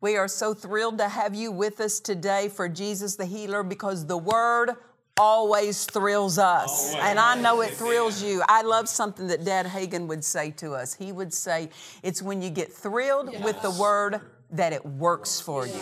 We 0.00 0.16
are 0.16 0.28
so 0.28 0.54
thrilled 0.54 0.96
to 0.98 1.08
have 1.08 1.34
you 1.34 1.52
with 1.52 1.78
us 1.80 2.00
today 2.00 2.48
for 2.48 2.70
Jesus 2.70 3.16
the 3.16 3.26
Healer 3.26 3.62
because 3.62 4.06
the 4.06 4.16
Word 4.16 4.70
always 5.18 5.84
thrills 5.84 6.38
us. 6.38 6.94
And 6.94 7.18
I 7.18 7.38
know 7.38 7.60
it 7.60 7.72
thrills 7.72 8.22
you. 8.22 8.42
I 8.48 8.62
love 8.62 8.88
something 8.88 9.26
that 9.26 9.44
Dad 9.44 9.66
Hagin 9.66 10.06
would 10.06 10.24
say 10.24 10.52
to 10.52 10.72
us. 10.72 10.94
He 10.94 11.12
would 11.12 11.34
say, 11.34 11.68
It's 12.02 12.22
when 12.22 12.40
you 12.40 12.48
get 12.48 12.72
thrilled 12.72 13.44
with 13.44 13.60
the 13.60 13.70
Word 13.72 14.22
that 14.52 14.72
it 14.72 14.84
works 14.86 15.38
for 15.38 15.66
you. 15.66 15.74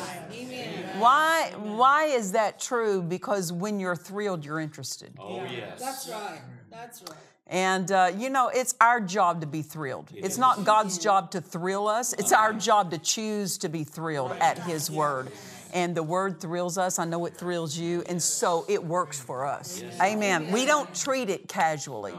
Why, 0.98 1.53
why 1.57 2.07
is 2.07 2.33
that 2.33 2.59
true? 2.59 3.01
Because 3.01 3.53
when 3.53 3.79
you're 3.79 3.97
thrilled, 3.97 4.45
you're 4.45 4.59
interested. 4.59 5.14
Oh 5.20 5.45
yes. 5.45 5.81
That's 5.81 6.09
right. 6.09 6.41
That's 6.70 7.03
right. 7.03 7.19
And 7.49 7.91
uh, 7.91 8.13
you 8.17 8.29
know, 8.29 8.51
it's 8.53 8.75
our 8.81 9.01
job 9.01 9.41
to 9.41 9.47
be 9.47 9.63
thrilled. 9.63 10.11
It's 10.15 10.37
not 10.37 10.65
God's 10.65 10.99
job 10.99 11.31
to 11.31 11.41
thrill 11.41 11.89
us, 11.89 12.13
it's 12.13 12.33
our 12.33 12.53
job 12.53 12.91
to 12.91 12.99
choose 12.99 13.59
to 13.59 13.69
be 13.69 13.85
thrilled 13.85 14.33
at 14.33 14.59
His 14.59 14.91
Word. 14.91 15.31
And 15.73 15.95
the 15.95 16.03
Word 16.03 16.41
thrills 16.41 16.79
us. 16.79 16.99
I 16.99 17.05
know 17.05 17.27
it 17.27 17.37
thrills 17.37 17.77
you. 17.77 18.03
And 18.09 18.23
so 18.23 18.65
it 18.69 18.83
works 18.83 19.21
for 19.21 19.45
us. 19.45 19.83
Amen. 20.01 20.51
We 20.51 20.65
don't 20.65 20.95
treat 20.95 21.29
it 21.29 21.49
casually, 21.49 22.15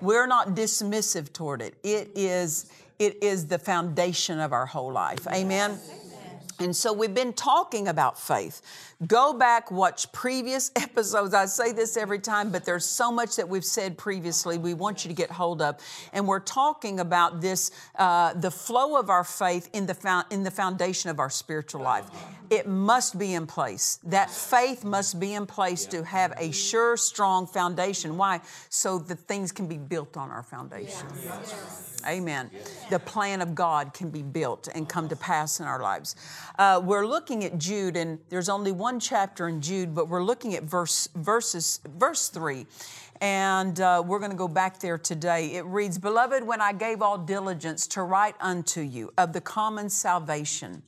we're 0.00 0.26
not 0.26 0.48
dismissive 0.48 1.32
toward 1.32 1.60
it. 1.62 1.74
It 1.82 2.10
is, 2.14 2.70
it 2.98 3.22
is 3.22 3.46
the 3.46 3.58
foundation 3.58 4.40
of 4.40 4.52
our 4.52 4.66
whole 4.66 4.92
life. 4.92 5.26
Amen. 5.28 5.78
And 6.58 6.74
so 6.74 6.92
we've 6.92 7.14
been 7.14 7.34
talking 7.34 7.86
about 7.88 8.18
faith. 8.18 8.62
Go 9.06 9.34
back, 9.34 9.70
watch 9.70 10.10
previous 10.12 10.70
episodes. 10.76 11.34
I 11.34 11.44
say 11.44 11.72
this 11.72 11.98
every 11.98 12.18
time, 12.18 12.50
but 12.50 12.64
there's 12.64 12.86
so 12.86 13.12
much 13.12 13.36
that 13.36 13.46
we've 13.46 13.64
said 13.64 13.98
previously 13.98 14.56
we 14.56 14.72
want 14.72 15.04
you 15.04 15.10
to 15.10 15.14
get 15.14 15.30
hold 15.30 15.60
of. 15.60 15.76
And 16.14 16.26
we're 16.26 16.40
talking 16.40 17.00
about 17.00 17.42
this 17.42 17.70
uh, 17.96 18.32
the 18.32 18.50
flow 18.50 18.98
of 18.98 19.10
our 19.10 19.24
faith 19.24 19.68
in 19.74 19.84
the, 19.84 19.92
fo- 19.92 20.22
in 20.30 20.44
the 20.44 20.50
foundation 20.50 21.10
of 21.10 21.18
our 21.18 21.28
spiritual 21.28 21.82
life. 21.82 22.06
It 22.48 22.66
must 22.66 23.18
be 23.18 23.34
in 23.34 23.46
place. 23.46 23.98
That 24.04 24.30
faith 24.30 24.84
must 24.84 25.20
be 25.20 25.34
in 25.34 25.46
place 25.46 25.84
to 25.86 26.04
have 26.04 26.32
a 26.38 26.52
sure, 26.52 26.96
strong 26.96 27.46
foundation. 27.46 28.16
Why? 28.16 28.40
So 28.70 28.98
that 28.98 29.18
things 29.18 29.52
can 29.52 29.66
be 29.66 29.76
built 29.76 30.16
on 30.16 30.30
our 30.30 30.42
foundation. 30.42 31.08
Amen. 32.06 32.50
The 32.88 33.00
plan 33.00 33.42
of 33.42 33.54
God 33.56 33.92
can 33.92 34.10
be 34.10 34.22
built 34.22 34.68
and 34.72 34.88
come 34.88 35.08
to 35.08 35.16
pass 35.16 35.58
in 35.58 35.66
our 35.66 35.82
lives. 35.82 36.14
Uh, 36.56 36.80
we're 36.82 37.06
looking 37.06 37.44
at 37.44 37.58
Jude, 37.58 37.96
and 37.96 38.20
there's 38.28 38.48
only 38.48 38.70
one 38.70 38.85
chapter 39.00 39.48
in 39.48 39.60
Jude, 39.60 39.94
but 39.94 40.08
we're 40.08 40.22
looking 40.22 40.54
at 40.54 40.62
verse 40.62 41.08
verses 41.14 41.80
verse 41.98 42.28
three. 42.28 42.66
And 43.20 43.80
uh, 43.80 44.02
we're 44.06 44.18
going 44.18 44.30
to 44.30 44.36
go 44.36 44.48
back 44.48 44.78
there 44.78 44.98
today. 44.98 45.54
It 45.54 45.64
reads, 45.64 45.98
Beloved, 45.98 46.46
when 46.46 46.60
I 46.60 46.72
gave 46.72 47.00
all 47.00 47.16
diligence 47.16 47.86
to 47.88 48.02
write 48.02 48.34
unto 48.40 48.80
you 48.82 49.10
of 49.16 49.32
the 49.32 49.40
common 49.40 49.88
salvation, 49.88 50.82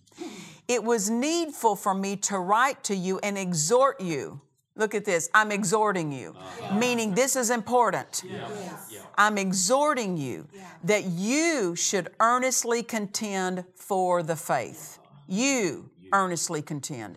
it 0.66 0.84
was 0.84 1.08
needful 1.08 1.74
for 1.74 1.94
me 1.94 2.16
to 2.16 2.38
write 2.38 2.84
to 2.84 2.94
you 2.94 3.18
and 3.22 3.38
exhort 3.38 4.00
you. 4.00 4.42
Look 4.76 4.94
at 4.94 5.04
this. 5.04 5.28
I'm 5.34 5.50
exhorting 5.50 6.12
you, 6.12 6.36
meaning 6.74 7.14
this 7.14 7.34
is 7.34 7.50
important. 7.50 8.22
I'm 9.16 9.38
exhorting 9.38 10.16
you 10.16 10.46
that 10.84 11.04
you 11.04 11.74
should 11.74 12.10
earnestly 12.20 12.82
contend 12.82 13.64
for 13.74 14.22
the 14.22 14.36
faith. 14.36 14.98
You 15.26 15.90
earnestly 16.12 16.62
contend. 16.62 17.16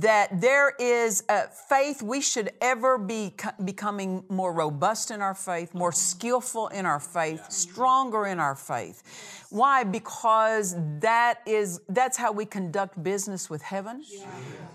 That 0.00 0.40
there 0.40 0.74
is 0.78 1.22
faith, 1.68 2.02
we 2.02 2.20
should 2.20 2.52
ever 2.60 2.96
be 2.96 3.34
co- 3.36 3.50
becoming 3.62 4.24
more 4.28 4.52
robust 4.52 5.10
in 5.10 5.20
our 5.20 5.34
faith, 5.34 5.74
more 5.74 5.92
skillful 5.92 6.68
in 6.68 6.86
our 6.86 7.00
faith, 7.00 7.50
stronger 7.50 8.26
in 8.26 8.40
our 8.40 8.54
faith. 8.56 9.02
Why? 9.50 9.84
Because 9.84 10.74
that 11.00 11.40
is 11.46 11.80
that's 11.88 12.16
how 12.16 12.32
we 12.32 12.46
conduct 12.46 13.02
business 13.02 13.50
with 13.50 13.60
heaven. 13.62 14.02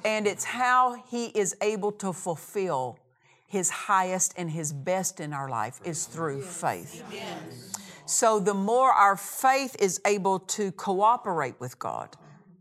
And 0.06 0.28
it's 0.28 0.44
how 0.44 1.04
he 1.10 1.28
is 1.28 1.56
able 1.62 1.92
to 1.94 2.14
fulfill 2.14 3.00
his 3.48 3.70
highest 3.70 4.34
and 4.38 4.52
his 4.52 4.72
best 4.74 5.20
in 5.20 5.34
our 5.34 5.50
life 5.50 5.80
is 5.84 6.06
through 6.06 6.42
faith. 6.44 7.04
So 8.06 8.40
the 8.40 8.54
more 8.54 8.92
our 8.92 9.18
faith 9.18 9.76
is 9.80 10.00
able 10.06 10.40
to 10.40 10.72
cooperate 10.72 11.60
with 11.60 11.78
God, 11.78 12.16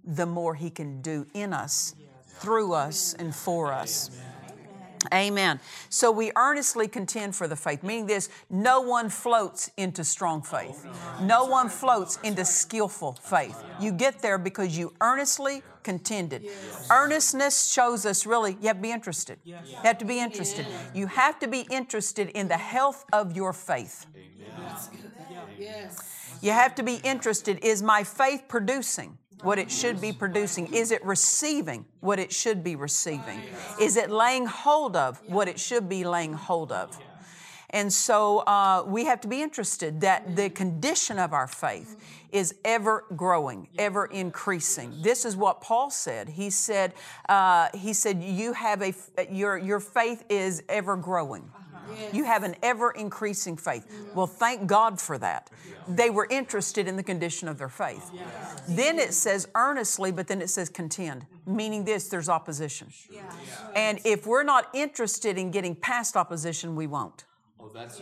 the 0.05 0.27
more 0.27 0.55
He 0.55 0.71
can 0.71 1.03
do 1.03 1.27
in 1.35 1.53
us, 1.53 1.95
through 2.41 2.73
us, 2.73 3.15
and 3.19 3.35
for 3.35 3.73
us. 3.73 4.11
Amen. 5.13 5.61
So 5.89 6.11
we 6.11 6.33
earnestly 6.37 6.89
contend 6.89 7.37
for 7.37 7.47
the 7.47 7.57
faith, 7.57 7.83
meaning 7.83 8.07
this 8.07 8.29
no 8.51 8.81
one 8.81 9.09
floats 9.09 9.71
into 9.77 10.05
strong 10.05 10.43
faith. 10.43 10.87
No 11.21 11.45
one 11.45 11.69
floats 11.69 12.19
into 12.23 12.45
skillful 12.45 13.15
faith. 13.23 13.63
You 13.81 13.93
get 13.93 14.21
there 14.21 14.39
because 14.39 14.77
you 14.77 14.93
earnestly 15.01 15.63
contended. 15.83 16.49
Earnestness 16.91 17.73
shows 17.73 18.07
us 18.07 18.27
really, 18.27 18.57
you 18.61 18.69
have 18.69 18.77
to 18.77 18.83
be 18.83 18.91
interested. 18.91 19.39
You 19.45 19.57
have 19.83 19.99
to 19.99 20.05
be 20.05 20.19
interested. 20.19 20.67
You 20.95 21.07
have 21.07 21.39
to 21.41 21.47
be 21.47 21.67
interested 21.71 22.31
in 22.31 22.49
the 22.49 22.57
health 22.57 23.05
of 23.13 23.37
your 23.37 23.53
faith. 23.53 24.07
Yes. 25.59 26.39
You 26.43 26.51
have 26.51 26.75
to 26.75 26.83
be 26.83 26.97
interested 26.97 27.65
is 27.65 27.83
my 27.83 28.05
faith 28.05 28.45
producing 28.49 29.17
what 29.43 29.59
it 29.59 29.71
should 29.71 30.01
be 30.01 30.13
producing? 30.13 30.73
Is 30.73 30.91
it 30.91 31.05
receiving 31.05 31.85
what 32.01 32.19
it 32.19 32.33
should 32.33 32.65
be 32.65 32.77
receiving? 32.77 33.41
Is 33.81 33.97
it 33.97 34.11
laying 34.11 34.47
hold 34.47 34.97
of 34.97 35.21
what 35.27 35.49
it 35.49 35.61
should 35.61 35.89
be 35.89 36.05
laying 36.05 36.33
hold 36.33 36.73
of? 36.73 36.99
And 37.71 37.93
so 37.93 38.39
uh, 38.39 38.85
we 38.87 39.05
have 39.07 39.21
to 39.23 39.29
be 39.29 39.43
interested 39.43 40.01
that 40.01 40.37
the 40.37 40.49
condition 40.51 41.19
of 41.19 41.33
our 41.33 41.49
faith 41.49 41.97
is 42.31 42.55
ever 42.65 43.05
growing, 43.17 43.69
ever 43.77 44.07
increasing. 44.07 44.95
This 45.03 45.25
is 45.25 45.37
what 45.37 45.61
Paul 45.61 45.91
said. 45.91 46.29
He 46.29 46.49
said, 46.51 46.95
uh, 47.29 47.69
he 47.75 47.93
said, 47.93 48.23
you 48.23 48.53
have 48.53 48.83
a 48.83 48.95
your 49.31 49.59
your 49.59 49.81
faith 49.81 50.25
is 50.29 50.63
ever 50.69 50.97
growing. 50.97 51.51
You 52.13 52.25
have 52.25 52.43
an 52.43 52.57
ever 52.63 52.91
increasing 52.91 53.57
faith. 53.57 53.87
Well, 54.15 54.27
thank 54.27 54.67
God 54.67 55.01
for 55.01 55.19
that. 55.19 55.51
They 55.89 56.11
were 56.11 56.27
interested 56.31 56.89
in 56.89 56.97
the 56.97 57.03
condition 57.03 57.49
of 57.49 57.59
their 57.59 57.69
faith. 57.69 58.11
Then 58.69 58.99
it 58.99 59.15
says 59.15 59.49
earnestly, 59.55 60.13
but 60.13 60.27
then 60.27 60.43
it 60.43 60.51
says 60.51 60.69
contend, 60.69 61.27
meaning 61.47 61.85
this 61.85 62.09
there's 62.09 62.29
opposition. 62.29 62.89
And 63.75 64.01
if 64.05 64.27
we're 64.27 64.43
not 64.43 64.69
interested 64.75 65.39
in 65.39 65.51
getting 65.51 65.75
past 65.75 66.17
opposition, 66.17 66.77
we 66.77 66.87
won't. 66.87 67.25
That's 67.75 68.01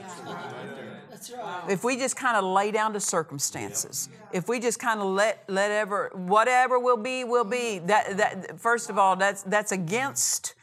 right. 1.30 1.70
If 1.70 1.84
we 1.84 1.96
just 1.96 2.16
kind 2.16 2.36
of 2.36 2.44
lay 2.44 2.70
down 2.70 2.92
to 2.92 3.00
circumstances, 3.00 4.08
if 4.32 4.48
we 4.48 4.60
just 4.60 4.78
kind 4.78 5.00
of 5.00 5.06
let 5.06 5.44
let 5.48 5.70
ever 5.70 6.10
whatever 6.14 6.78
will 6.78 6.96
be 6.96 7.24
will 7.24 7.44
be. 7.44 7.78
That 7.80 8.16
that 8.16 8.60
first 8.60 8.90
of 8.90 8.98
all, 8.98 9.16
that's 9.16 9.42
that's 9.42 9.72
against 9.72 10.54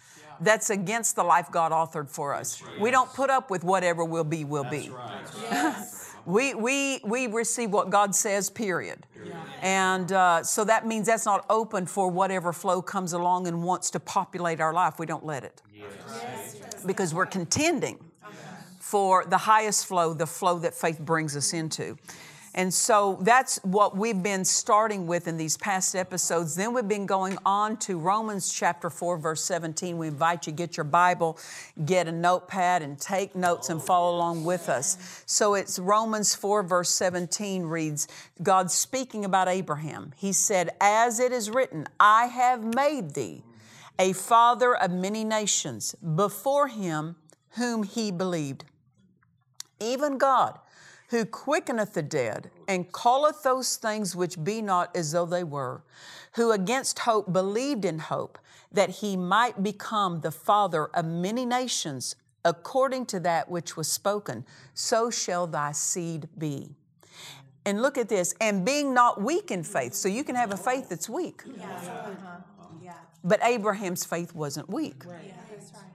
that's 0.41 0.69
against 0.69 1.15
the 1.15 1.23
life 1.23 1.49
God 1.51 1.71
authored 1.71 2.09
for 2.09 2.33
us. 2.33 2.61
We 2.79 2.91
don't 2.91 3.11
put 3.13 3.29
up 3.29 3.49
with 3.49 3.63
whatever 3.63 4.03
will 4.03 4.23
be 4.23 4.43
will 4.43 4.63
be. 4.63 4.91
we 6.25 6.53
we 6.53 6.99
we 7.03 7.27
receive 7.27 7.71
what 7.71 7.89
God 7.89 8.15
says. 8.15 8.49
Period. 8.49 9.05
And 9.61 10.11
uh, 10.11 10.43
so 10.43 10.63
that 10.65 10.87
means 10.87 11.05
that's 11.07 11.25
not 11.25 11.45
open 11.49 11.85
for 11.85 12.09
whatever 12.09 12.51
flow 12.51 12.81
comes 12.81 13.13
along 13.13 13.47
and 13.47 13.63
wants 13.63 13.91
to 13.91 13.99
populate 13.99 14.59
our 14.59 14.73
life. 14.73 14.97
We 14.97 15.05
don't 15.05 15.25
let 15.25 15.43
it 15.43 15.61
because 16.85 17.13
we're 17.13 17.27
contending 17.27 17.99
for 18.79 19.23
the 19.25 19.37
highest 19.37 19.85
flow, 19.85 20.13
the 20.13 20.25
flow 20.25 20.59
that 20.59 20.73
faith 20.73 20.99
brings 20.99 21.37
us 21.37 21.53
into. 21.53 21.97
And 22.53 22.73
so 22.73 23.17
that's 23.21 23.59
what 23.63 23.95
we've 23.95 24.21
been 24.21 24.43
starting 24.43 25.07
with 25.07 25.27
in 25.27 25.37
these 25.37 25.55
past 25.55 25.95
episodes. 25.95 26.55
Then 26.55 26.73
we've 26.73 26.87
been 26.87 27.05
going 27.05 27.37
on 27.45 27.77
to 27.77 27.97
Romans 27.97 28.51
chapter 28.51 28.89
4, 28.89 29.17
verse 29.17 29.43
17. 29.45 29.97
We 29.97 30.07
invite 30.07 30.47
you 30.47 30.53
get 30.53 30.75
your 30.75 30.83
Bible, 30.83 31.37
get 31.85 32.09
a 32.09 32.11
notepad, 32.11 32.81
and 32.81 32.99
take 32.99 33.35
notes 33.35 33.69
and 33.69 33.81
follow 33.81 34.17
along 34.17 34.43
with 34.43 34.67
us. 34.67 35.23
So 35.25 35.53
it's 35.53 35.79
Romans 35.79 36.35
4, 36.35 36.63
verse 36.63 36.89
17 36.89 37.63
reads 37.63 38.09
God 38.43 38.69
speaking 38.69 39.23
about 39.23 39.47
Abraham. 39.47 40.11
He 40.17 40.33
said, 40.33 40.71
As 40.81 41.21
it 41.21 41.31
is 41.31 41.49
written, 41.49 41.87
I 42.01 42.25
have 42.25 42.75
made 42.75 43.13
thee 43.13 43.43
a 43.97 44.11
father 44.11 44.75
of 44.75 44.91
many 44.91 45.23
nations 45.23 45.95
before 45.95 46.67
him 46.67 47.15
whom 47.51 47.83
he 47.83 48.11
believed. 48.11 48.65
Even 49.79 50.17
God 50.17 50.59
who 51.11 51.25
quickeneth 51.25 51.93
the 51.93 52.01
dead, 52.01 52.49
and 52.67 52.91
calleth 52.93 53.43
those 53.43 53.75
things 53.75 54.15
which 54.15 54.43
be 54.43 54.61
not 54.61 54.95
as 54.95 55.11
though 55.11 55.25
they 55.25 55.43
were, 55.43 55.83
who 56.35 56.51
against 56.51 56.99
hope 56.99 57.31
believed 57.31 57.83
in 57.83 57.99
hope, 57.99 58.39
that 58.71 58.89
he 58.89 59.17
might 59.17 59.61
become 59.61 60.21
the 60.21 60.31
father 60.31 60.85
of 60.87 61.05
many 61.05 61.45
nations, 61.45 62.15
according 62.45 63.05
to 63.05 63.19
that 63.19 63.51
which 63.51 63.75
was 63.75 63.91
spoken, 63.91 64.45
so 64.73 65.11
shall 65.11 65.45
thy 65.45 65.73
seed 65.73 66.29
be. 66.37 66.69
And 67.65 67.81
look 67.81 67.97
at 67.97 68.07
this, 68.07 68.33
and 68.39 68.65
being 68.65 68.93
not 68.93 69.21
weak 69.21 69.51
in 69.51 69.63
faith. 69.63 69.93
So 69.93 70.07
you 70.07 70.23
can 70.23 70.35
have 70.35 70.51
a 70.53 70.57
faith 70.57 70.89
that's 70.89 71.09
weak. 71.09 71.43
Yeah. 71.45 71.65
Uh-huh. 71.65 72.37
But 73.23 73.43
Abraham's 73.43 74.05
faith 74.05 74.33
wasn't 74.33 74.69
weak. 74.69 75.03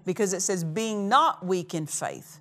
Because 0.04 0.32
it 0.32 0.42
says, 0.42 0.62
being 0.62 1.08
not 1.08 1.44
weak 1.44 1.74
in 1.74 1.86
faith. 1.86 2.38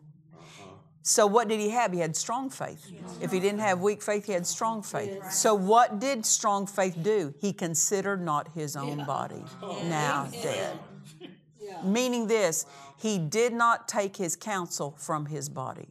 So, 1.08 1.28
what 1.28 1.48
did 1.48 1.60
he 1.60 1.70
have? 1.70 1.92
He 1.94 2.00
had 2.00 2.16
strong 2.16 2.50
faith. 2.50 2.92
If 3.22 3.32
he 3.32 3.40
didn't 3.40 3.60
have 3.60 3.80
weak 3.80 4.02
faith, 4.02 4.26
he 4.26 4.32
had 4.32 4.48
strong 4.48 4.82
faith. 4.82 5.32
So, 5.32 5.54
what 5.54 6.00
did 6.00 6.26
strong 6.26 6.66
faith 6.66 6.98
do? 7.04 7.32
He 7.40 7.54
considered 7.54 8.24
not 8.24 8.48
his 8.56 8.76
own 8.76 9.06
body 9.06 9.44
now 9.62 10.28
dead. 10.42 10.80
Meaning 11.84 12.26
this, 12.26 12.66
he 12.98 13.20
did 13.20 13.54
not 13.54 13.88
take 13.88 14.18
his 14.18 14.36
counsel 14.36 14.96
from 14.98 15.28
his 15.28 15.48
body. 15.48 15.90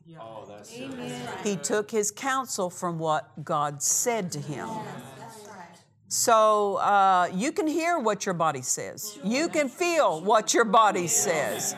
He 1.44 1.54
took 1.58 1.92
his 1.92 2.10
counsel 2.10 2.68
from 2.68 2.98
what 2.98 3.44
God 3.44 3.84
said 3.84 4.32
to 4.32 4.40
him. 4.40 4.68
So 6.08 6.76
uh, 6.76 7.28
you 7.32 7.52
can 7.52 7.68
hear 7.68 8.00
what 8.00 8.26
your 8.26 8.34
body 8.34 8.62
says. 8.62 9.16
You 9.22 9.48
can 9.48 9.68
feel 9.68 10.20
what 10.20 10.54
your 10.54 10.64
body 10.64 11.06
says. 11.06 11.76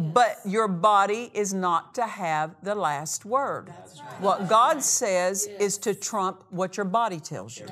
But 0.00 0.38
your 0.44 0.68
body 0.68 1.30
is 1.34 1.52
not 1.52 1.94
to 1.96 2.06
have 2.06 2.54
the 2.62 2.74
last 2.74 3.24
word. 3.24 3.70
What 4.18 4.48
God 4.48 4.82
says 4.82 5.46
is 5.46 5.78
to 5.78 5.94
trump 5.94 6.44
what 6.50 6.76
your 6.76 6.86
body 6.86 7.20
tells 7.20 7.58
you. 7.58 7.66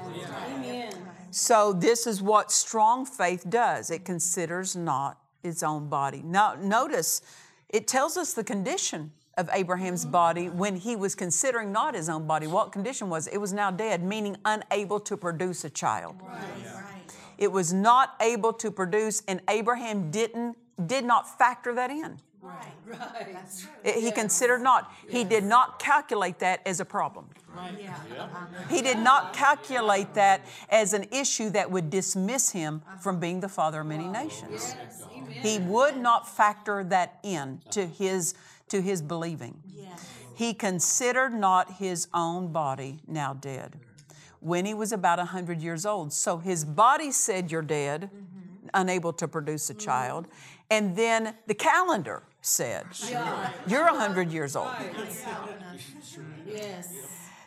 So, 1.30 1.72
this 1.72 2.06
is 2.06 2.22
what 2.22 2.50
strong 2.50 3.04
faith 3.04 3.48
does 3.48 3.90
it 3.90 4.04
considers 4.04 4.74
not 4.74 5.18
its 5.42 5.62
own 5.62 5.88
body. 5.88 6.22
Now, 6.24 6.54
notice 6.54 7.20
it 7.68 7.86
tells 7.86 8.16
us 8.16 8.32
the 8.32 8.44
condition 8.44 9.12
of 9.36 9.48
Abraham's 9.52 10.02
mm-hmm. 10.02 10.12
body 10.12 10.48
when 10.48 10.76
he 10.76 10.96
was 10.96 11.14
considering 11.14 11.70
not 11.70 11.94
his 11.94 12.08
own 12.08 12.26
body. 12.26 12.46
What 12.46 12.72
condition 12.72 13.08
was 13.08 13.26
it? 13.26 13.34
It 13.34 13.38
was 13.38 13.52
now 13.52 13.70
dead, 13.70 14.02
meaning 14.02 14.36
unable 14.44 15.00
to 15.00 15.16
produce 15.16 15.64
a 15.64 15.70
child. 15.70 16.16
Right. 16.22 16.38
It 17.38 17.52
was 17.52 17.72
not 17.72 18.16
able 18.20 18.52
to 18.54 18.70
produce, 18.70 19.22
and 19.28 19.40
Abraham 19.48 20.10
didn't 20.10 20.56
did 20.86 21.04
not 21.04 21.38
factor 21.38 21.74
that 21.74 21.90
in. 21.90 22.18
Right, 22.40 22.72
right. 22.86 23.36
It, 23.82 23.96
he 23.96 24.12
considered 24.12 24.62
not. 24.62 24.92
He 25.08 25.24
did 25.24 25.44
not 25.44 25.78
calculate 25.78 26.38
that 26.38 26.60
as 26.64 26.78
a 26.80 26.84
problem. 26.84 27.26
Right. 27.54 27.74
Yeah. 27.80 28.28
He 28.70 28.80
did 28.80 28.98
not 28.98 29.32
calculate 29.32 30.14
that 30.14 30.46
as 30.68 30.92
an 30.92 31.06
issue 31.10 31.50
that 31.50 31.70
would 31.70 31.90
dismiss 31.90 32.50
him 32.50 32.82
from 33.00 33.18
being 33.18 33.40
the 33.40 33.48
father 33.48 33.80
of 33.80 33.86
many 33.88 34.06
nations. 34.06 34.76
Yes. 34.76 35.04
He 35.30 35.58
would 35.58 35.96
not 35.96 36.28
factor 36.28 36.84
that 36.84 37.18
in 37.22 37.60
to 37.70 37.86
his 37.86 38.34
to 38.68 38.80
his 38.80 39.02
believing. 39.02 39.60
Yes. 39.74 40.08
He 40.34 40.54
considered 40.54 41.34
not 41.34 41.74
his 41.74 42.06
own 42.14 42.52
body 42.52 43.00
now 43.08 43.34
dead 43.34 43.80
when 44.40 44.64
he 44.64 44.74
was 44.74 44.92
about 44.92 45.18
100 45.18 45.60
years 45.60 45.84
old. 45.84 46.12
So 46.12 46.38
his 46.38 46.64
body 46.64 47.10
said, 47.10 47.50
You're 47.50 47.62
dead, 47.62 48.02
mm-hmm. 48.02 48.37
Unable 48.74 49.12
to 49.14 49.28
produce 49.28 49.70
a 49.70 49.74
child. 49.74 50.28
And 50.70 50.96
then 50.96 51.34
the 51.46 51.54
calendar 51.54 52.22
said, 52.40 52.86
You're 53.66 53.84
100 53.84 54.30
years 54.32 54.56
old. 54.56 54.68
Yes. 56.46 56.94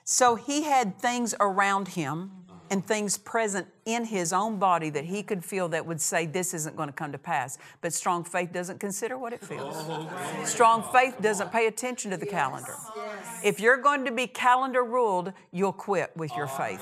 So 0.03 0.35
he 0.35 0.63
had 0.63 0.97
things 0.97 1.33
around 1.39 1.89
him 1.89 2.31
and 2.71 2.85
things 2.85 3.18
present 3.18 3.68
in 3.85 4.06
his 4.06 4.31
own 4.31 4.57
body 4.57 4.89
that 4.89 5.03
he 5.03 5.21
could 5.23 5.44
feel 5.44 5.68
that 5.68 5.85
would 5.85 6.00
say 6.00 6.25
this 6.25 6.53
isn't 6.53 6.77
going 6.77 6.88
to 6.88 6.94
come 6.94 7.12
to 7.12 7.18
pass. 7.18 7.57
But 7.81 7.91
strong 7.94 8.23
faith 8.23 8.53
doesn't 8.53 8.79
consider 8.79 9.18
what 9.18 9.33
it 9.33 9.44
feels. 9.44 9.75
Strong 10.45 10.89
faith 10.94 11.15
doesn't 11.21 11.51
pay 11.51 11.68
attention 11.68 12.12
to 12.12 12.18
the 12.18 12.25
calendar. 12.25 12.75
If 13.44 13.59
you're 13.59 13.77
going 13.77 14.06
to 14.06 14.12
be 14.12 14.25
calendar 14.25 14.85
ruled, 14.85 15.33
you'll 15.51 15.73
quit 15.73 16.15
with 16.15 16.33
your 16.35 16.47
faith. 16.47 16.81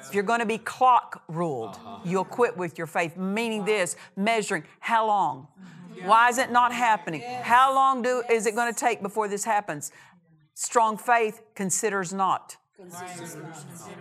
If 0.00 0.14
you're 0.14 0.22
going 0.22 0.40
to 0.40 0.46
be 0.46 0.58
clock 0.58 1.22
ruled, 1.28 1.78
you'll 2.04 2.24
quit 2.24 2.56
with 2.56 2.78
your 2.78 2.86
faith. 2.86 3.16
Meaning 3.16 3.64
this, 3.64 3.96
measuring 4.16 4.64
how 4.80 5.06
long. 5.06 5.48
Why 6.02 6.28
is 6.28 6.38
it 6.38 6.50
not 6.50 6.72
happening? 6.72 7.22
How 7.22 7.74
long 7.74 8.02
do, 8.02 8.22
is 8.30 8.46
it 8.46 8.54
going 8.54 8.72
to 8.72 8.78
take 8.78 9.02
before 9.02 9.28
this 9.28 9.44
happens? 9.44 9.92
Strong 10.54 10.98
faith 10.98 11.42
considers 11.54 12.12
not. 12.12 12.56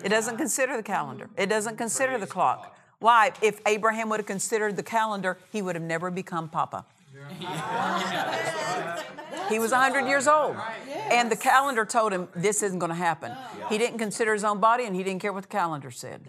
It 0.03 0.09
doesn't 0.09 0.37
consider 0.37 0.77
the 0.77 0.83
calendar. 0.83 1.29
It 1.37 1.47
doesn't 1.47 1.77
consider 1.77 2.17
the 2.17 2.27
clock. 2.27 2.75
Why? 2.99 3.31
If 3.41 3.59
Abraham 3.65 4.09
would 4.09 4.19
have 4.19 4.25
considered 4.25 4.75
the 4.75 4.83
calendar, 4.83 5.37
he 5.51 5.61
would 5.61 5.75
have 5.75 5.83
never 5.83 6.09
become 6.09 6.49
Papa. 6.49 6.85
He 9.49 9.59
was 9.59 9.71
100 9.71 10.07
years 10.07 10.27
old. 10.27 10.55
And 11.11 11.31
the 11.31 11.35
calendar 11.35 11.85
told 11.85 12.13
him 12.13 12.27
this 12.35 12.63
isn't 12.63 12.79
going 12.79 12.89
to 12.89 12.95
happen. 12.95 13.31
He 13.69 13.77
didn't 13.77 13.99
consider 13.99 14.33
his 14.33 14.43
own 14.43 14.59
body 14.59 14.85
and 14.85 14.95
he 14.95 15.03
didn't 15.03 15.21
care 15.21 15.33
what 15.33 15.43
the 15.43 15.49
calendar 15.49 15.91
said. 15.91 16.21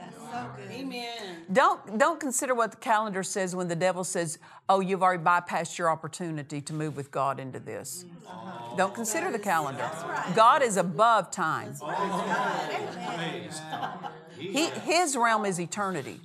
Amen. 0.70 1.44
Don't, 1.52 1.98
don't 1.98 2.20
consider 2.20 2.54
what 2.54 2.72
the 2.72 2.76
calendar 2.78 3.22
says 3.22 3.54
when 3.54 3.69
the 3.69 3.76
devil 3.76 4.04
says, 4.04 4.38
oh, 4.69 4.81
you've 4.81 5.02
already 5.02 5.22
bypassed 5.22 5.78
your 5.78 5.90
opportunity 5.90 6.60
to 6.60 6.72
move 6.72 6.96
with 6.96 7.10
God 7.10 7.38
into 7.38 7.60
this. 7.60 8.04
Don't 8.76 8.94
consider 8.94 9.30
the 9.30 9.38
calendar. 9.38 9.88
God 10.34 10.62
is 10.62 10.76
above 10.76 11.30
time. 11.30 11.75
He, 14.38 14.66
his 14.66 15.16
realm 15.16 15.44
is 15.44 15.60
eternity. 15.60 16.20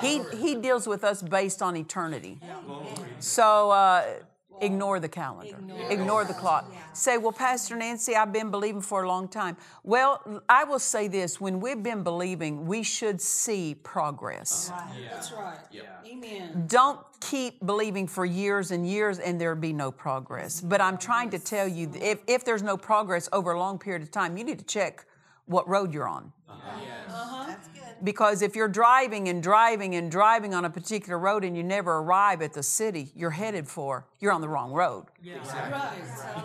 He, 0.00 0.22
he 0.36 0.54
deals 0.54 0.86
with 0.86 1.04
us 1.04 1.22
based 1.22 1.62
on 1.62 1.76
eternity. 1.76 2.38
So, 3.18 3.70
uh, 3.70 4.04
Ignore 4.60 5.00
the 5.00 5.08
calendar. 5.08 5.56
Ignore, 5.56 5.90
Ignore 5.90 6.24
the 6.24 6.34
clock. 6.34 6.66
Yeah. 6.70 6.78
Say, 6.92 7.18
well, 7.18 7.32
Pastor 7.32 7.76
Nancy, 7.76 8.14
I've 8.14 8.32
been 8.32 8.50
believing 8.50 8.82
for 8.82 9.02
a 9.02 9.08
long 9.08 9.28
time. 9.28 9.56
Well, 9.84 10.42
I 10.48 10.64
will 10.64 10.78
say 10.78 11.08
this 11.08 11.40
when 11.40 11.60
we've 11.60 11.82
been 11.82 12.02
believing, 12.02 12.66
we 12.66 12.82
should 12.82 13.20
see 13.20 13.74
progress. 13.74 14.70
Right. 14.70 14.92
Yeah. 15.00 15.08
That's 15.12 15.32
right. 15.32 15.58
Yeah. 15.70 15.82
Amen. 16.06 16.64
Don't 16.66 17.00
keep 17.20 17.64
believing 17.64 18.06
for 18.06 18.24
years 18.24 18.70
and 18.70 18.86
years 18.86 19.18
and 19.18 19.40
there 19.40 19.54
be 19.54 19.72
no 19.72 19.90
progress. 19.90 20.60
But 20.60 20.80
I'm 20.80 20.98
trying 20.98 21.30
to 21.30 21.38
tell 21.38 21.66
you 21.66 21.90
if, 21.94 22.20
if 22.26 22.44
there's 22.44 22.62
no 22.62 22.76
progress 22.76 23.28
over 23.32 23.52
a 23.52 23.58
long 23.58 23.78
period 23.78 24.02
of 24.02 24.10
time, 24.10 24.36
you 24.36 24.44
need 24.44 24.58
to 24.58 24.64
check 24.64 25.06
what 25.50 25.68
road 25.68 25.92
you're 25.92 26.08
on. 26.08 26.32
Uh-huh. 26.48 26.80
Yes. 26.82 27.14
Uh-huh 27.14 27.30
because 28.02 28.42
if 28.42 28.56
you're 28.56 28.68
driving 28.68 29.28
and 29.28 29.42
driving 29.42 29.94
and 29.94 30.10
driving 30.10 30.54
on 30.54 30.64
a 30.64 30.70
particular 30.70 31.18
road 31.18 31.44
and 31.44 31.56
you 31.56 31.62
never 31.62 31.98
arrive 31.98 32.42
at 32.42 32.52
the 32.52 32.62
city 32.62 33.12
you're 33.14 33.30
headed 33.30 33.68
for, 33.68 34.06
you're 34.18 34.32
on 34.32 34.40
the 34.40 34.48
wrong 34.48 34.72
road. 34.72 35.06
Yeah. 35.22 35.36
Exactly. 35.36 36.02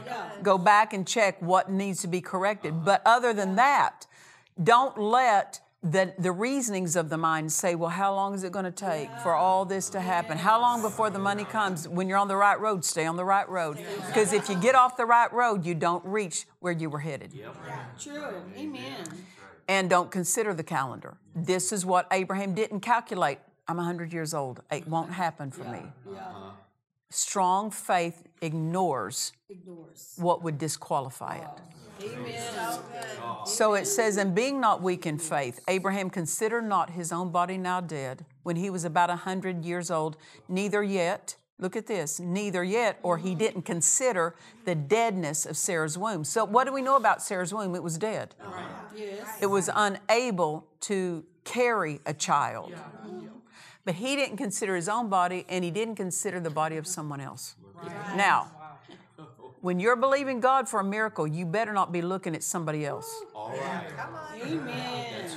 Right. 0.08 0.44
Go 0.44 0.58
back 0.58 0.94
and 0.94 1.08
check 1.08 1.42
what 1.42 1.72
needs 1.72 2.02
to 2.02 2.08
be 2.08 2.22
corrected. 2.22 2.84
But 2.84 3.02
other 3.06 3.34
than 3.34 3.56
that, 3.56 4.06
don't 4.62 4.98
let 4.98 5.60
the, 5.92 6.14
the 6.18 6.32
reasonings 6.32 6.96
of 6.96 7.10
the 7.10 7.18
mind 7.18 7.52
say, 7.52 7.76
well, 7.76 7.90
how 7.90 8.14
long 8.14 8.34
is 8.34 8.44
it 8.44 8.52
going 8.52 8.66
to 8.66 8.72
take 8.72 9.10
for 9.24 9.34
all 9.34 9.66
this 9.66 9.90
to 9.92 10.02
happen? 10.02 10.38
How 10.38 10.60
long 10.60 10.82
before 10.82 11.10
the 11.10 11.20
money 11.20 11.46
comes? 11.46 11.88
When 11.88 12.10
you're 12.10 12.18
on 12.18 12.28
the 12.28 12.36
right 12.36 12.60
road, 12.60 12.84
stay 12.84 13.06
on 13.06 13.16
the 13.16 13.26
right 13.26 13.48
road. 13.48 13.78
Because 14.08 14.34
if 14.34 14.50
you 14.50 14.56
get 14.56 14.76
off 14.76 14.98
the 14.98 15.06
right 15.06 15.32
road, 15.32 15.66
you 15.66 15.76
don't 15.76 16.04
reach 16.06 16.46
where 16.60 16.74
you 16.74 16.90
were 16.90 17.00
headed. 17.00 17.34
Yep. 17.34 17.56
True. 18.00 18.42
Amen 18.58 19.06
and 19.68 19.90
don't 19.90 20.12
consider 20.12 20.54
the 20.54 20.64
calendar. 20.64 21.18
This 21.36 21.72
is 21.72 21.86
what 21.86 22.08
Abraham 22.12 22.54
didn't 22.54 22.82
calculate. 22.82 23.40
I'm 23.68 23.78
100 23.78 24.14
years 24.14 24.34
old. 24.34 24.62
It 24.72 24.88
won't 24.88 25.12
happen 25.12 25.52
for 25.52 25.64
yeah. 25.64 25.72
me. 25.72 25.80
Yeah. 26.12 26.18
Uh-huh. 26.20 26.52
Strong 27.10 27.72
faith 27.72 28.24
ignores, 28.42 29.32
ignores, 29.50 30.16
what 30.18 30.44
would 30.44 30.58
disqualify 30.58 31.38
it. 31.38 31.62
Amen. 32.02 32.80
So 33.46 33.74
it 33.74 33.86
says, 33.86 34.18
and 34.18 34.34
being 34.34 34.60
not 34.60 34.82
weak 34.82 35.06
in 35.06 35.18
faith, 35.18 35.60
Abraham 35.68 36.10
considered 36.10 36.64
not 36.64 36.92
his 36.92 37.12
own 37.12 37.32
body 37.32 37.58
now 37.58 37.80
dead 37.80 38.26
when 38.44 38.56
he 38.56 38.70
was 38.70 38.84
about 38.84 39.10
a 39.10 39.16
hundred 39.18 39.64
years 39.64 39.92
old, 39.92 40.18
neither 40.48 40.84
yet 40.84 41.38
Look 41.58 41.78
at 41.78 41.88
this. 41.88 42.20
Neither 42.20 42.64
yet, 42.64 43.00
or 43.02 43.18
he 43.18 43.34
didn't 43.34 43.62
consider 43.62 44.36
the 44.66 44.76
deadness 44.76 45.46
of 45.46 45.56
Sarah's 45.56 45.98
womb. 45.98 46.26
So, 46.26 46.44
what 46.44 46.66
do 46.66 46.74
we 46.74 46.82
know 46.82 46.98
about 46.98 47.22
Sarah's 47.22 47.54
womb? 47.54 47.76
It 47.76 47.84
was 47.84 47.98
dead. 47.98 48.36
Yes. 48.96 49.38
It 49.42 49.46
was 49.46 49.70
unable 49.74 50.68
to 50.82 51.24
carry 51.46 52.02
a 52.06 52.14
child. 52.14 52.74
But 53.86 53.96
he 53.96 54.16
didn't 54.16 54.38
consider 54.38 54.76
his 54.76 54.90
own 54.90 55.10
body 55.10 55.46
and 55.48 55.64
he 55.64 55.72
didn't 55.72 55.96
consider 55.96 56.40
the 56.40 56.50
body 56.50 56.76
of 56.76 56.88
someone 56.88 57.22
else. 57.22 57.56
Now, 58.16 58.52
when 59.66 59.80
you're 59.80 59.96
believing 59.96 60.40
God 60.42 60.70
for 60.70 60.80
a 60.80 60.84
miracle, 60.84 61.26
you 61.26 61.44
better 61.44 61.74
not 61.74 61.92
be 61.92 62.04
looking 62.04 62.36
at 62.36 62.44
somebody 62.44 62.86
else. 62.86 63.12
All 63.34 63.50
right. 63.50 63.88
Come 63.98 64.14
on. 64.14 64.40
Amen. 64.40 65.32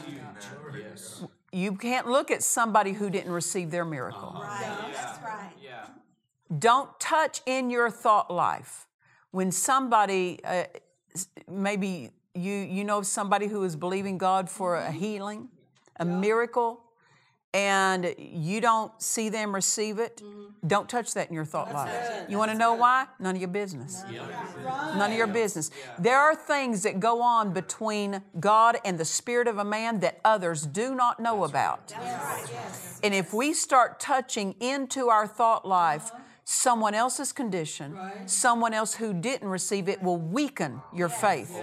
You 1.50 1.72
can't 1.72 2.06
look 2.06 2.30
at 2.30 2.42
somebody 2.42 2.92
who 2.92 3.08
didn't 3.08 3.32
receive 3.32 3.70
their 3.70 3.86
miracle. 3.86 4.38
Right, 4.38 4.90
That's 4.92 5.22
right. 5.22 5.50
Yeah. 5.64 5.86
Don't 6.58 6.90
touch 7.00 7.40
in 7.46 7.70
your 7.70 7.88
thought 7.88 8.30
life 8.30 8.86
when 9.30 9.50
somebody, 9.50 10.40
uh, 10.44 10.64
maybe 11.50 12.10
you 12.34 12.52
you 12.52 12.84
know 12.84 13.00
somebody 13.00 13.46
who 13.46 13.64
is 13.64 13.76
believing 13.76 14.18
God 14.18 14.50
for 14.50 14.76
a 14.76 14.92
healing, 14.92 15.48
a 15.96 16.04
miracle, 16.04 16.82
and 17.54 18.14
you 18.18 18.60
don't 18.60 18.92
see 19.00 19.28
them 19.28 19.54
receive 19.54 19.98
it. 19.98 20.18
Mm-hmm. 20.22 20.66
Don't 20.66 20.88
touch 20.88 21.14
that 21.14 21.28
in 21.28 21.34
your 21.34 21.44
thought 21.44 21.72
life. 21.72 22.28
You 22.28 22.36
want 22.36 22.50
to 22.50 22.58
know 22.58 22.74
why? 22.74 23.06
None 23.18 23.36
of 23.36 23.40
your 23.40 23.48
business. 23.48 24.04
None 24.62 25.10
of 25.12 25.16
your 25.16 25.26
business. 25.26 25.70
There 25.98 26.18
are 26.18 26.34
things 26.34 26.82
that 26.82 27.00
go 27.00 27.22
on 27.22 27.52
between 27.52 28.22
God 28.38 28.78
and 28.84 28.98
the 28.98 29.04
spirit 29.04 29.48
of 29.48 29.58
a 29.58 29.64
man 29.64 30.00
that 30.00 30.20
others 30.24 30.66
do 30.66 30.94
not 30.94 31.20
know 31.20 31.44
about. 31.44 31.94
And 33.02 33.14
if 33.14 33.32
we 33.32 33.54
start 33.54 34.00
touching 34.00 34.54
into 34.60 35.08
our 35.08 35.26
thought 35.26 35.66
life 35.66 36.10
uh-huh. 36.12 36.22
someone 36.44 36.94
else's 36.94 37.32
condition, 37.32 37.96
someone 38.26 38.74
else 38.74 38.94
who 38.94 39.14
didn't 39.14 39.48
receive 39.48 39.88
it 39.88 40.02
will 40.02 40.18
weaken 40.18 40.82
your 40.92 41.08
faith. 41.08 41.56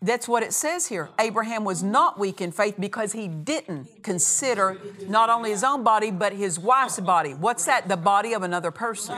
That's 0.00 0.28
what 0.28 0.44
it 0.44 0.52
says 0.52 0.86
here. 0.86 1.08
Abraham 1.18 1.64
was 1.64 1.82
not 1.82 2.18
weak 2.18 2.40
in 2.40 2.52
faith 2.52 2.76
because 2.78 3.12
he 3.12 3.26
didn't 3.26 4.04
consider 4.04 4.78
not 5.08 5.28
only 5.28 5.50
his 5.50 5.64
own 5.64 5.82
body, 5.82 6.12
but 6.12 6.32
his 6.32 6.58
wife's 6.58 7.00
body. 7.00 7.34
What's 7.34 7.64
that? 7.64 7.88
The 7.88 7.96
body 7.96 8.32
of 8.32 8.42
another 8.42 8.70
person. 8.70 9.16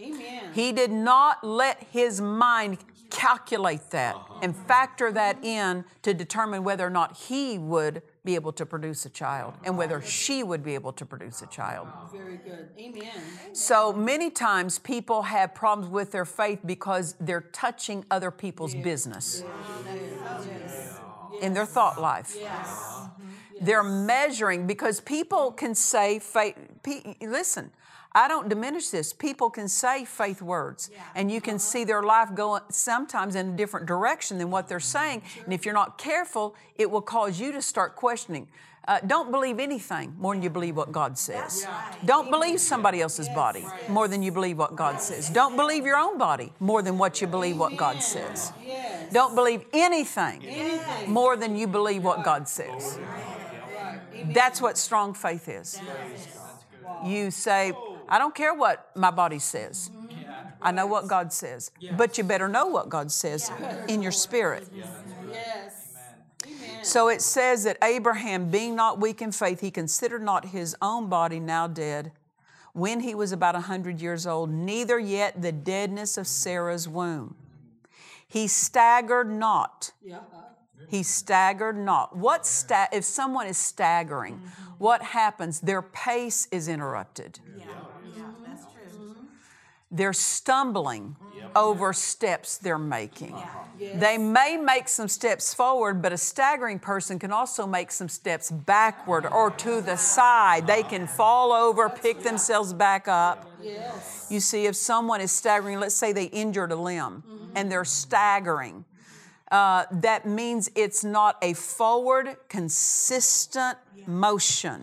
Amen. 0.00 0.50
He 0.54 0.72
did 0.72 0.90
not 0.90 1.44
let 1.44 1.86
his 1.92 2.20
mind 2.20 2.78
calculate 3.10 3.90
that 3.90 4.16
and 4.42 4.56
factor 4.56 5.12
that 5.12 5.44
in 5.44 5.84
to 6.02 6.14
determine 6.14 6.64
whether 6.64 6.86
or 6.86 6.90
not 6.90 7.16
he 7.16 7.58
would 7.58 8.02
be 8.24 8.34
able 8.34 8.52
to 8.52 8.66
produce 8.66 9.06
a 9.06 9.08
child 9.10 9.54
and 9.64 9.76
whether 9.78 10.02
she 10.02 10.42
would 10.42 10.62
be 10.62 10.74
able 10.74 10.92
to 10.92 11.06
produce 11.06 11.42
a 11.42 11.46
child. 11.46 11.88
Very 12.12 12.36
good. 12.36 12.68
Amen. 12.78 13.08
So 13.52 13.92
many 13.92 14.30
times 14.30 14.78
people 14.78 15.22
have 15.22 15.54
problems 15.54 15.90
with 15.90 16.12
their 16.12 16.24
faith 16.26 16.60
because 16.64 17.14
they're 17.18 17.40
touching 17.52 18.04
other 18.10 18.30
people's 18.30 18.74
business 18.74 19.42
in 21.40 21.54
their 21.54 21.66
thought 21.66 22.00
life. 22.00 22.36
They're 23.60 23.82
measuring 23.82 24.66
because 24.66 25.00
people 25.00 25.52
can 25.52 25.74
say 25.74 26.18
faith. 26.18 26.56
Listen, 27.20 27.70
I 28.12 28.26
don't 28.26 28.48
diminish 28.48 28.88
this. 28.88 29.12
People 29.12 29.50
can 29.50 29.68
say 29.68 30.04
faith 30.04 30.42
words, 30.42 30.90
and 31.14 31.30
you 31.30 31.40
can 31.40 31.58
see 31.58 31.84
their 31.84 32.02
life 32.02 32.34
going 32.34 32.62
sometimes 32.70 33.36
in 33.36 33.50
a 33.50 33.56
different 33.56 33.86
direction 33.86 34.38
than 34.38 34.50
what 34.50 34.68
they're 34.68 34.80
saying. 34.80 35.22
And 35.44 35.54
if 35.54 35.64
you're 35.64 35.74
not 35.74 35.96
careful, 35.96 36.56
it 36.76 36.90
will 36.90 37.02
cause 37.02 37.38
you 37.38 37.52
to 37.52 37.62
start 37.62 37.94
questioning. 37.94 38.48
Uh, 38.88 38.98
don't 39.06 39.30
believe 39.30 39.60
anything 39.60 40.16
more 40.18 40.34
than 40.34 40.42
you 40.42 40.50
believe 40.50 40.74
what 40.76 40.90
God 40.90 41.16
says. 41.16 41.66
Don't 42.04 42.30
believe 42.30 42.60
somebody 42.60 43.00
else's 43.00 43.28
body 43.28 43.64
more 43.88 44.08
than 44.08 44.22
you 44.22 44.32
believe 44.32 44.58
what 44.58 44.74
God 44.74 45.00
says. 45.00 45.28
Don't 45.28 45.54
believe 45.54 45.84
your 45.84 45.98
own 45.98 46.18
body 46.18 46.52
more 46.58 46.82
than 46.82 46.98
what 46.98 47.20
you 47.20 47.26
believe 47.26 47.58
what 47.58 47.76
God 47.76 48.02
says. 48.02 48.52
Yes. 48.66 49.12
Don't 49.12 49.34
believe 49.34 49.64
Anything. 49.72 50.42
more 51.06 51.36
than 51.36 51.56
you 51.56 51.66
believe 51.66 52.02
what 52.02 52.24
God 52.24 52.48
says. 52.48 52.98
That's 54.32 54.60
what 54.60 54.78
strong 54.78 55.14
faith 55.14 55.48
is. 55.48 55.80
You 57.04 57.30
say, 57.30 57.72
I 58.10 58.18
don't 58.18 58.34
care 58.34 58.52
what 58.52 58.90
my 58.94 59.10
body 59.10 59.38
says. 59.38 59.90
Mm-hmm. 59.94 60.10
I 60.62 60.72
know 60.72 60.86
what 60.86 61.08
God 61.08 61.32
says. 61.32 61.70
But 61.96 62.18
you 62.18 62.24
better 62.24 62.48
know 62.48 62.66
what 62.66 62.88
God 62.88 63.10
says 63.10 63.50
in 63.88 64.02
your 64.02 64.12
spirit. 64.12 64.68
Yes. 64.74 65.96
Amen. 66.46 66.84
So 66.84 67.08
it 67.08 67.22
says 67.22 67.64
that 67.64 67.78
Abraham, 67.82 68.50
being 68.50 68.74
not 68.74 69.00
weak 69.00 69.22
in 69.22 69.32
faith, 69.32 69.60
he 69.60 69.70
considered 69.70 70.22
not 70.22 70.46
his 70.46 70.76
own 70.82 71.08
body 71.08 71.40
now 71.40 71.66
dead 71.66 72.12
when 72.72 73.00
he 73.00 73.14
was 73.14 73.32
about 73.32 73.56
a 73.56 73.60
hundred 73.60 74.00
years 74.00 74.26
old, 74.26 74.50
neither 74.50 74.98
yet 74.98 75.40
the 75.42 75.52
deadness 75.52 76.16
of 76.16 76.26
Sarah's 76.26 76.88
womb. 76.88 77.34
He 78.26 78.46
staggered 78.46 79.28
not. 79.30 79.92
Yeah. 80.02 80.20
He 80.88 81.02
staggered 81.02 81.76
not. 81.76 82.16
What 82.16 82.46
sta- 82.46 82.88
if 82.92 83.04
someone 83.04 83.46
is 83.46 83.58
staggering? 83.58 84.36
Mm-hmm. 84.36 84.74
What 84.78 85.02
happens? 85.02 85.60
Their 85.60 85.82
pace 85.82 86.48
is 86.50 86.68
interrupted. 86.68 87.38
Yeah. 87.56 87.64
Yeah. 88.16 88.22
That's 88.46 88.64
true. 88.64 88.82
Mm-hmm. 88.98 89.24
They're 89.90 90.12
stumbling 90.12 91.16
over 91.56 91.92
steps 91.92 92.58
they're 92.58 92.78
making. 92.78 93.34
Uh-huh. 93.34 93.58
They 93.94 94.18
may 94.18 94.56
make 94.58 94.88
some 94.88 95.08
steps 95.08 95.54
forward, 95.54 96.02
but 96.02 96.12
a 96.12 96.18
staggering 96.18 96.78
person 96.78 97.18
can 97.18 97.32
also 97.32 97.66
make 97.66 97.90
some 97.90 98.08
steps 98.08 98.50
backward 98.50 99.26
or 99.26 99.50
to 99.50 99.80
the 99.80 99.96
side. 99.96 100.66
They 100.66 100.82
can 100.82 101.06
fall 101.06 101.52
over, 101.52 101.88
pick 101.88 102.22
themselves 102.22 102.74
back 102.74 103.08
up. 103.08 103.50
Yes. 103.62 104.26
You 104.30 104.40
see, 104.40 104.66
if 104.66 104.76
someone 104.76 105.20
is 105.20 105.32
staggering, 105.32 105.80
let's 105.80 105.94
say 105.94 106.12
they 106.12 106.24
injured 106.24 106.72
a 106.72 106.76
limb 106.76 107.24
mm-hmm. 107.26 107.52
and 107.56 107.72
they're 107.72 107.86
staggering, 107.86 108.84
uh, 109.50 109.84
that 109.90 110.26
means 110.26 110.70
it's 110.74 111.04
not 111.04 111.36
a 111.42 111.54
forward, 111.54 112.36
consistent 112.48 113.78
motion. 114.06 114.82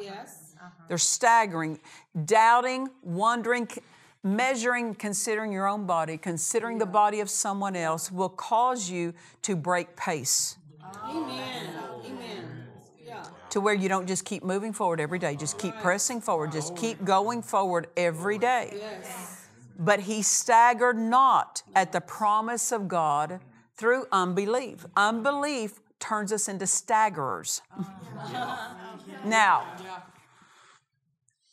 Yes. 0.00 0.54
They're 0.88 0.98
staggering, 0.98 1.78
doubting, 2.24 2.88
wondering, 3.02 3.68
measuring, 4.22 4.94
considering 4.94 5.52
your 5.52 5.68
own 5.68 5.86
body, 5.86 6.16
considering 6.16 6.78
the 6.78 6.86
body 6.86 7.20
of 7.20 7.28
someone 7.28 7.76
else 7.76 8.10
will 8.10 8.30
cause 8.30 8.90
you 8.90 9.12
to 9.42 9.54
break 9.54 9.96
pace 9.96 10.56
Amen. 11.04 11.70
Amen. 12.04 12.64
Yeah. 13.06 13.24
to 13.50 13.60
where 13.60 13.74
you 13.74 13.88
don't 13.88 14.06
just 14.06 14.24
keep 14.24 14.44
moving 14.44 14.72
forward 14.72 15.00
every 15.00 15.18
day, 15.18 15.36
just 15.36 15.58
keep 15.58 15.74
pressing 15.76 16.20
forward, 16.20 16.52
just 16.52 16.76
keep 16.76 17.04
going 17.04 17.42
forward 17.42 17.88
every 17.96 18.38
day. 18.38 18.74
Yes. 18.76 19.48
But 19.78 20.00
he 20.00 20.22
staggered 20.22 20.98
not 20.98 21.62
at 21.74 21.92
the 21.92 22.00
promise 22.00 22.72
of 22.72 22.88
God 22.88 23.40
through 23.78 24.06
unbelief. 24.12 24.84
Unbelief 24.96 25.80
turns 26.00 26.32
us 26.32 26.48
into 26.48 26.64
staggerers. 26.64 27.62
now, 29.24 29.64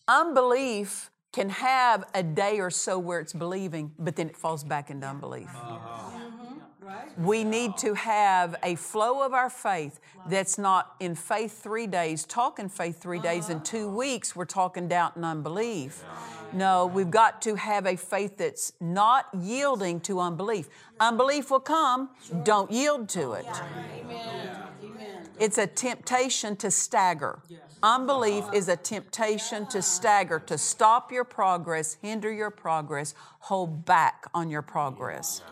unbelief 0.08 1.12
can 1.32 1.50
have 1.50 2.03
a 2.13 2.24
day 2.24 2.60
or 2.60 2.70
so 2.70 2.98
where 2.98 3.20
it's 3.20 3.34
believing, 3.34 3.91
but 4.00 4.15
then 4.15 4.27
it 4.29 4.38
falls 4.38 4.63
back 4.63 4.89
into 4.89 5.08
unbelief. 5.08 5.50
Uh-huh. 5.55 6.05
We 7.17 7.44
need 7.44 7.77
to 7.77 7.94
have 7.94 8.55
a 8.62 8.75
flow 8.75 9.24
of 9.24 9.34
our 9.34 9.50
faith 9.50 10.00
that's 10.29 10.58
not 10.58 10.96
in 11.00 11.15
faith 11.15 11.62
three 11.62 11.88
days, 11.88 12.25
talking 12.25 12.70
faith 12.70 13.01
three 13.01 13.20
days, 13.20 13.50
in 13.50 13.62
two 13.62 13.89
weeks 13.89 14.36
we're 14.36 14.46
talking 14.46 14.88
doubt 14.88 15.15
and 15.15 15.25
unbelief. 15.25 16.03
No, 16.55 16.85
we've 16.85 17.12
got 17.12 17.41
to 17.43 17.55
have 17.55 17.85
a 17.85 17.97
faith 17.97 18.38
that's 18.38 18.71
not 18.79 19.27
yielding 19.38 20.00
to 20.01 20.19
unbelief. 20.19 20.69
Unbelief 21.00 21.51
will 21.51 21.59
come, 21.59 22.09
don't 22.43 22.71
yield 22.71 23.09
to 23.09 23.33
it. 23.33 23.45
Amen. 23.45 24.57
Amen. 24.83 25.29
It's 25.38 25.57
a 25.57 25.67
temptation 25.67 26.55
to 26.57 26.71
stagger. 26.71 27.39
Unbelief 27.83 28.45
is 28.53 28.69
a 28.69 28.77
temptation 28.77 29.67
to 29.67 29.81
stagger, 29.81 30.39
to 30.39 30.57
stop 30.57 31.12
your 31.12 31.25
progress, 31.25 31.97
hinder 32.01 32.31
your 32.31 32.50
progress, 32.50 33.13
hold 33.39 33.85
back 33.85 34.25
on 34.33 34.50
your 34.50 34.62
progress. 34.62 35.43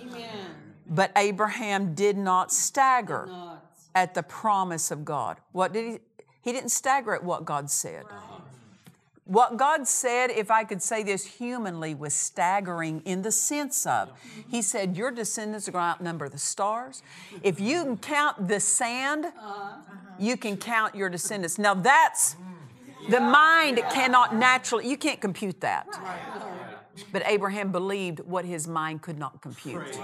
Amen. 0.00 0.28
But 0.88 1.10
Abraham 1.16 1.94
did 1.94 2.16
not 2.16 2.52
stagger 2.52 3.26
Not. 3.28 3.64
at 3.94 4.14
the 4.14 4.22
promise 4.22 4.92
of 4.92 5.04
God. 5.04 5.38
What 5.50 5.72
did 5.72 5.92
he? 5.92 5.98
He 6.40 6.52
didn't 6.52 6.70
stagger 6.70 7.12
at 7.12 7.24
what 7.24 7.44
God 7.44 7.68
said. 7.68 8.04
What 9.26 9.56
God 9.56 9.88
said, 9.88 10.30
if 10.30 10.52
I 10.52 10.62
could 10.62 10.80
say 10.80 11.02
this 11.02 11.24
humanly, 11.24 11.94
was 11.94 12.14
staggering 12.14 13.02
in 13.04 13.22
the 13.22 13.32
sense 13.32 13.84
of, 13.84 14.12
He 14.48 14.62
said, 14.62 14.96
Your 14.96 15.10
descendants 15.10 15.68
are 15.68 15.72
going 15.72 15.82
to 15.82 15.88
outnumber 15.88 16.28
the 16.28 16.38
stars. 16.38 17.02
If 17.42 17.60
you 17.60 17.82
can 17.82 17.96
count 17.96 18.46
the 18.46 18.60
sand, 18.60 19.26
you 20.18 20.36
can 20.36 20.56
count 20.56 20.94
your 20.94 21.08
descendants. 21.08 21.58
Now 21.58 21.74
that's, 21.74 22.36
the 23.10 23.20
mind 23.20 23.82
cannot 23.92 24.36
naturally, 24.36 24.88
you 24.88 24.96
can't 24.96 25.20
compute 25.20 25.60
that. 25.60 25.86
But 27.12 27.22
Abraham 27.26 27.72
believed 27.72 28.20
what 28.20 28.44
his 28.44 28.68
mind 28.68 29.02
could 29.02 29.18
not 29.18 29.42
compute. 29.42 29.98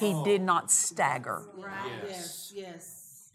He 0.00 0.20
did 0.24 0.42
not 0.42 0.70
stagger. 0.72 1.42
Yes. 2.04 2.52
Yes. 2.54 3.32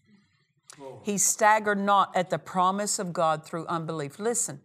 He 1.04 1.18
staggered 1.18 1.80
not 1.80 2.16
at 2.16 2.30
the 2.30 2.38
promise 2.38 3.00
of 3.00 3.14
God 3.14 3.46
through 3.46 3.66
unbelief. 3.68 4.20
Listen, 4.20 4.60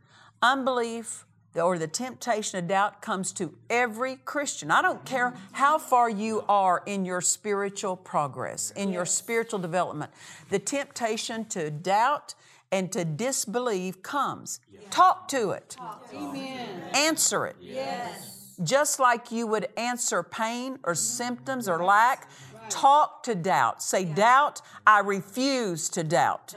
unbelief 0.46 1.24
or 1.54 1.78
the 1.78 1.88
temptation 1.88 2.58
of 2.58 2.68
doubt 2.68 3.00
comes 3.00 3.32
to 3.32 3.54
every 3.70 4.16
Christian. 4.16 4.70
I 4.70 4.82
don't 4.82 5.04
care 5.04 5.34
how 5.52 5.78
far 5.78 6.10
you 6.10 6.44
are 6.48 6.82
in 6.86 7.04
your 7.04 7.20
spiritual 7.20 7.96
progress, 7.96 8.70
in 8.72 8.92
your 8.92 9.06
spiritual 9.06 9.58
development. 9.58 10.10
The 10.50 10.58
temptation 10.58 11.46
to 11.46 11.70
doubt 11.70 12.34
and 12.70 12.92
to 12.92 13.04
disbelieve 13.04 14.02
comes. 14.02 14.60
Talk 14.90 15.28
to 15.28 15.50
it. 15.50 15.76
Amen. 16.14 16.82
Answer 16.94 17.46
it. 17.46 17.56
Yes. 17.60 18.54
Just 18.62 19.00
like 19.00 19.32
you 19.32 19.46
would 19.46 19.68
answer 19.76 20.22
pain 20.22 20.78
or 20.84 20.94
symptoms 20.94 21.68
or 21.68 21.84
lack, 21.84 22.28
talk 22.68 23.22
to 23.24 23.34
doubt. 23.34 23.82
Say, 23.82 24.04
Doubt, 24.04 24.60
I 24.86 25.00
refuse 25.00 25.88
to 25.90 26.04
doubt. 26.04 26.54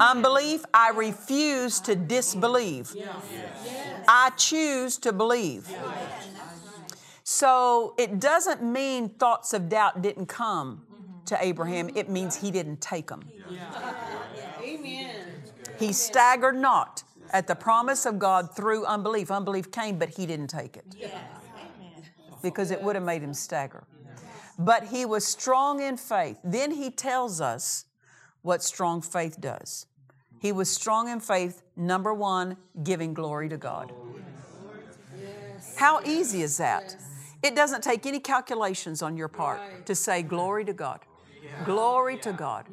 Unbelief, 0.00 0.64
I 0.72 0.90
refuse 0.90 1.80
to 1.80 1.94
disbelieve. 1.94 2.94
I 4.08 4.30
choose 4.36 4.98
to 4.98 5.12
believe. 5.12 5.68
So 7.24 7.94
it 7.98 8.20
doesn't 8.20 8.62
mean 8.62 9.10
thoughts 9.10 9.52
of 9.52 9.68
doubt 9.68 10.00
didn't 10.00 10.26
come 10.26 10.82
to 11.26 11.44
Abraham, 11.44 11.90
it 11.94 12.08
means 12.08 12.36
he 12.36 12.50
didn't 12.50 12.80
take 12.80 13.08
them. 13.08 13.22
Amen. 14.62 15.14
He 15.78 15.92
staggered 15.92 16.56
not 16.56 17.04
at 17.30 17.46
the 17.46 17.54
promise 17.54 18.06
of 18.06 18.18
God 18.18 18.56
through 18.56 18.86
unbelief. 18.86 19.30
Unbelief 19.30 19.70
came, 19.70 19.98
but 19.98 20.08
he 20.08 20.24
didn't 20.24 20.48
take 20.48 20.76
it 20.76 20.96
because 22.42 22.70
it 22.70 22.82
would 22.82 22.94
have 22.94 23.04
made 23.04 23.22
him 23.22 23.34
stagger. 23.34 23.84
But 24.58 24.88
he 24.88 25.04
was 25.04 25.24
strong 25.24 25.80
in 25.80 25.96
faith. 25.96 26.38
Then 26.42 26.72
he 26.72 26.90
tells 26.90 27.40
us 27.40 27.84
what 28.42 28.62
strong 28.62 29.00
faith 29.00 29.40
does. 29.40 29.86
He 30.40 30.52
was 30.52 30.68
strong 30.68 31.08
in 31.08 31.20
faith, 31.20 31.62
number 31.76 32.12
one, 32.12 32.56
giving 32.82 33.14
glory 33.14 33.48
to 33.48 33.56
God. 33.56 33.92
How 35.76 36.00
easy 36.04 36.42
is 36.42 36.56
that? 36.58 36.96
It 37.42 37.54
doesn't 37.54 37.82
take 37.82 38.04
any 38.04 38.18
calculations 38.18 39.00
on 39.00 39.16
your 39.16 39.28
part 39.28 39.86
to 39.86 39.94
say, 39.94 40.22
Glory 40.22 40.64
to 40.64 40.72
God. 40.72 41.00
Glory 41.64 42.16
to 42.18 42.32
God. 42.32 42.66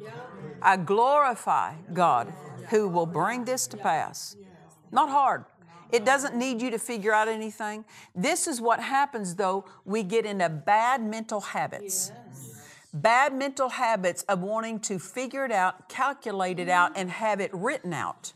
I 0.60 0.76
glorify 0.76 1.74
God 1.92 2.32
who 2.70 2.88
will 2.88 3.06
bring 3.06 3.44
this 3.44 3.66
to 3.68 3.76
pass. 3.76 4.36
Not 4.90 5.08
hard. 5.08 5.44
It 5.92 6.04
doesn't 6.04 6.36
need 6.36 6.60
you 6.60 6.70
to 6.70 6.78
figure 6.78 7.12
out 7.12 7.28
anything. 7.28 7.84
This 8.14 8.46
is 8.46 8.60
what 8.60 8.80
happens 8.80 9.36
though, 9.36 9.64
we 9.84 10.02
get 10.02 10.26
into 10.26 10.48
bad 10.48 11.02
mental 11.02 11.40
habits. 11.40 12.12
Bad 12.92 13.34
mental 13.34 13.68
habits 13.68 14.22
of 14.22 14.40
wanting 14.40 14.80
to 14.80 14.98
figure 14.98 15.44
it 15.44 15.52
out, 15.52 15.88
calculate 15.88 16.58
it 16.58 16.68
out, 16.68 16.92
and 16.96 17.10
have 17.10 17.40
it 17.40 17.50
written 17.52 17.92
out 17.92 18.32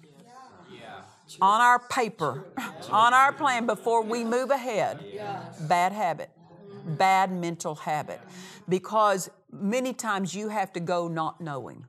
on 1.40 1.60
our 1.60 1.78
paper, 1.78 2.44
on 2.90 3.14
our 3.14 3.32
plan 3.32 3.66
before 3.66 4.02
we 4.02 4.24
move 4.24 4.50
ahead. 4.50 5.04
Bad 5.60 5.92
habit, 5.92 6.30
bad 6.84 7.32
mental 7.32 7.74
habit. 7.74 8.20
Because 8.68 9.30
many 9.52 9.92
times 9.92 10.34
you 10.34 10.48
have 10.48 10.72
to 10.72 10.80
go 10.80 11.08
not 11.08 11.40
knowing. 11.40 11.86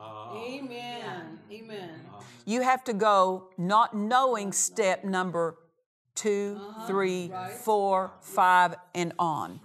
Amen. 0.00 1.38
Amen. 1.50 2.00
You 2.44 2.62
have 2.62 2.84
to 2.84 2.92
go 2.92 3.48
not 3.56 3.94
knowing 3.94 4.52
step 4.52 5.04
number 5.04 5.56
two, 6.14 6.58
uh-huh. 6.60 6.86
three, 6.86 7.32
four, 7.62 8.12
five, 8.20 8.76
and 8.94 9.12
on. 9.18 9.60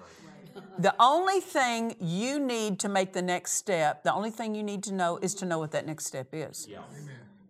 The 0.78 0.96
only 1.00 1.42
thing 1.42 1.96
you 2.00 2.40
need 2.40 2.80
to 2.80 2.90
make 2.90 3.14
the 3.14 3.22
next 3.22 3.54
step, 3.54 4.04
the 4.04 4.14
only 4.14 4.32
thing 4.32 4.56
you 4.56 4.64
need 4.64 4.84
to 4.84 4.94
know 4.94 5.18
is 5.18 5.36
to 5.36 5.46
know 5.46 5.60
what 5.60 5.72
that 5.72 5.86
next 5.86 6.06
step 6.06 6.30
is. 6.34 6.68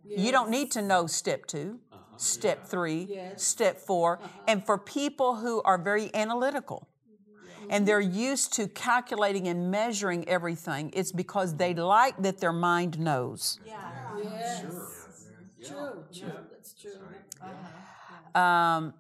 You 0.06 0.32
don't 0.32 0.50
need 0.50 0.72
to 0.72 0.82
know 0.82 1.06
step 1.06 1.46
2 1.46 1.80
uh-huh. 1.92 2.18
step 2.18 2.66
three, 2.66 3.08
step 3.36 3.80
4 3.80 4.18
uh-huh. 4.18 4.28
And 4.48 4.66
for 4.66 4.78
people 4.78 5.36
who 5.36 5.62
are 5.62 5.78
very 5.78 6.14
analytical 6.16 6.88
mm-hmm. 7.08 7.68
and 7.70 7.88
they're 7.88 8.02
used 8.02 8.54
to 8.54 8.68
calculating 8.68 9.48
and 9.48 9.70
measuring 9.70 10.28
everything, 10.28 10.90
it's 10.94 11.12
because 11.12 11.56
they 11.58 11.76
like 11.76 12.18
that 12.24 12.40
their 12.40 12.54
mind 12.54 13.00
knows. 13.00 13.60
Yeah. 13.64 13.78
Yes. 14.24 14.99
True. 15.66 16.04
True. 16.14 16.32
That's 16.52 16.74
true. 16.74 16.92
Um, 18.40 18.94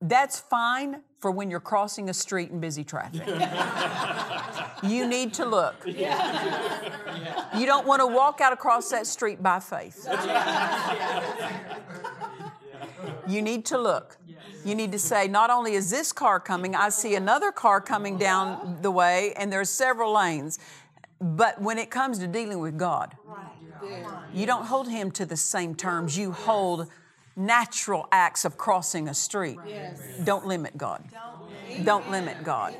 that's 0.00 0.38
fine 0.38 1.02
for 1.18 1.30
when 1.30 1.50
you're 1.50 1.60
crossing 1.60 2.10
a 2.10 2.14
street 2.14 2.50
in 2.50 2.60
busy 2.60 2.84
traffic. 2.84 3.26
you 4.82 5.06
need 5.06 5.32
to 5.34 5.46
look. 5.46 5.76
You 5.86 7.66
don't 7.66 7.86
want 7.86 8.00
to 8.00 8.06
walk 8.06 8.40
out 8.40 8.52
across 8.52 8.90
that 8.90 9.06
street 9.06 9.42
by 9.42 9.60
faith. 9.60 10.06
You 13.26 13.40
need 13.40 13.64
to 13.66 13.78
look. 13.78 14.18
You 14.64 14.74
need 14.74 14.92
to 14.92 14.98
say, 14.98 15.28
not 15.28 15.50
only 15.50 15.74
is 15.74 15.90
this 15.90 16.12
car 16.12 16.40
coming, 16.40 16.74
I 16.74 16.88
see 16.88 17.14
another 17.14 17.52
car 17.52 17.80
coming 17.80 18.18
down 18.18 18.78
the 18.80 18.90
way, 18.90 19.32
and 19.36 19.52
there's 19.52 19.70
several 19.70 20.14
lanes. 20.14 20.58
But 21.20 21.60
when 21.60 21.78
it 21.78 21.90
comes 21.90 22.18
to 22.18 22.26
dealing 22.26 22.58
with 22.58 22.78
God, 22.78 23.14
you 24.32 24.46
don't 24.46 24.66
hold 24.66 24.88
Him 24.88 25.10
to 25.12 25.26
the 25.26 25.36
same 25.36 25.74
terms. 25.74 26.16
You 26.16 26.32
hold 26.32 26.88
natural 27.36 28.06
acts 28.12 28.44
of 28.44 28.56
crossing 28.56 29.08
a 29.08 29.14
street. 29.14 29.58
Don't 30.24 30.46
limit 30.46 30.76
God. 30.76 31.04
Don't 31.82 32.10
limit 32.10 32.44
God. 32.44 32.74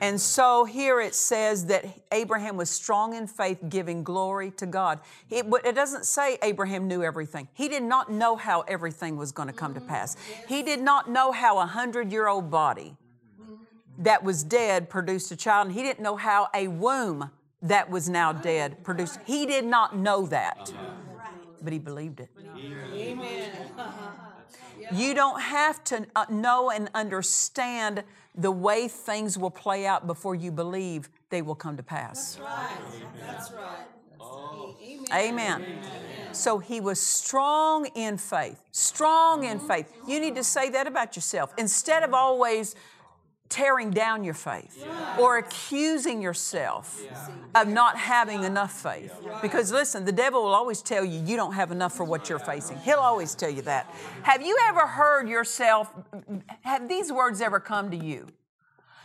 And 0.00 0.20
so 0.20 0.64
here 0.64 1.00
it 1.00 1.14
says 1.14 1.66
that 1.66 1.86
Abraham 2.12 2.56
was 2.56 2.68
strong 2.68 3.14
in 3.14 3.26
faith, 3.26 3.58
giving 3.68 4.02
glory 4.02 4.50
to 4.52 4.66
God. 4.66 5.00
It, 5.30 5.46
it 5.64 5.74
doesn't 5.74 6.04
say 6.04 6.36
Abraham 6.42 6.88
knew 6.88 7.02
everything. 7.02 7.48
He 7.54 7.68
did 7.68 7.82
not 7.82 8.10
know 8.10 8.36
how 8.36 8.62
everything 8.62 9.16
was 9.16 9.32
going 9.32 9.48
to 9.48 9.54
come 9.54 9.72
to 9.74 9.80
mm-hmm. 9.80 9.88
pass. 9.88 10.16
He 10.48 10.62
did 10.62 10.80
not 10.80 11.08
know 11.08 11.32
how 11.32 11.58
a 11.58 11.66
hundred 11.66 12.12
year 12.12 12.28
old 12.28 12.50
body 12.50 12.96
mm-hmm. 13.40 13.54
that 14.02 14.22
was 14.22 14.42
dead 14.42 14.90
produced 14.90 15.30
a 15.32 15.36
child, 15.36 15.68
and 15.68 15.74
he 15.74 15.82
didn't 15.82 16.02
know 16.02 16.16
how 16.16 16.48
a 16.54 16.68
womb 16.68 17.30
that 17.64 17.90
was 17.90 18.08
now 18.08 18.32
dead 18.32 18.84
produced. 18.84 19.18
He 19.26 19.46
did 19.46 19.64
not 19.64 19.96
know 19.96 20.26
that, 20.26 20.72
but 21.62 21.72
he 21.72 21.78
believed 21.78 22.20
it. 22.20 22.28
Amen. 22.94 23.50
You 24.92 25.14
don't 25.14 25.40
have 25.40 25.82
to 25.84 26.06
uh, 26.14 26.26
know 26.28 26.70
and 26.70 26.90
understand 26.94 28.04
the 28.34 28.50
way 28.50 28.86
things 28.86 29.38
will 29.38 29.50
play 29.50 29.86
out 29.86 30.06
before 30.06 30.34
you 30.34 30.52
believe 30.52 31.08
they 31.30 31.40
will 31.40 31.54
come 31.54 31.76
to 31.78 31.82
pass. 31.82 32.38
Right. 32.38 32.76
That's 33.18 33.50
right. 33.52 33.86
Amen. 35.12 35.62
Amen. 35.62 36.34
So 36.34 36.58
he 36.58 36.80
was 36.80 37.00
strong 37.00 37.86
in 37.94 38.18
faith. 38.18 38.60
Strong 38.72 39.44
in 39.44 39.58
faith. 39.60 39.92
You 40.06 40.18
need 40.18 40.34
to 40.34 40.44
say 40.44 40.68
that 40.70 40.86
about 40.86 41.16
yourself. 41.16 41.52
Instead 41.56 42.02
of 42.02 42.12
always 42.12 42.74
tearing 43.54 43.90
down 43.92 44.24
your 44.24 44.34
faith 44.34 44.84
or 45.16 45.38
accusing 45.38 46.20
yourself 46.20 47.00
of 47.54 47.68
not 47.68 47.96
having 47.96 48.42
enough 48.42 48.72
faith. 48.72 49.14
Because 49.40 49.70
listen, 49.70 50.04
the 50.04 50.10
devil 50.10 50.42
will 50.42 50.54
always 50.54 50.82
tell 50.82 51.04
you 51.04 51.20
you 51.20 51.36
don't 51.36 51.52
have 51.52 51.70
enough 51.70 51.96
for 51.96 52.02
what 52.02 52.28
you're 52.28 52.40
facing. 52.40 52.76
He'll 52.78 52.98
always 52.98 53.36
tell 53.36 53.50
you 53.50 53.62
that. 53.62 53.86
Have 54.24 54.42
you 54.42 54.58
ever 54.66 54.88
heard 54.88 55.28
yourself, 55.28 55.92
have 56.62 56.88
these 56.88 57.12
words 57.12 57.40
ever 57.40 57.60
come 57.60 57.92
to 57.92 57.96
you? 57.96 58.26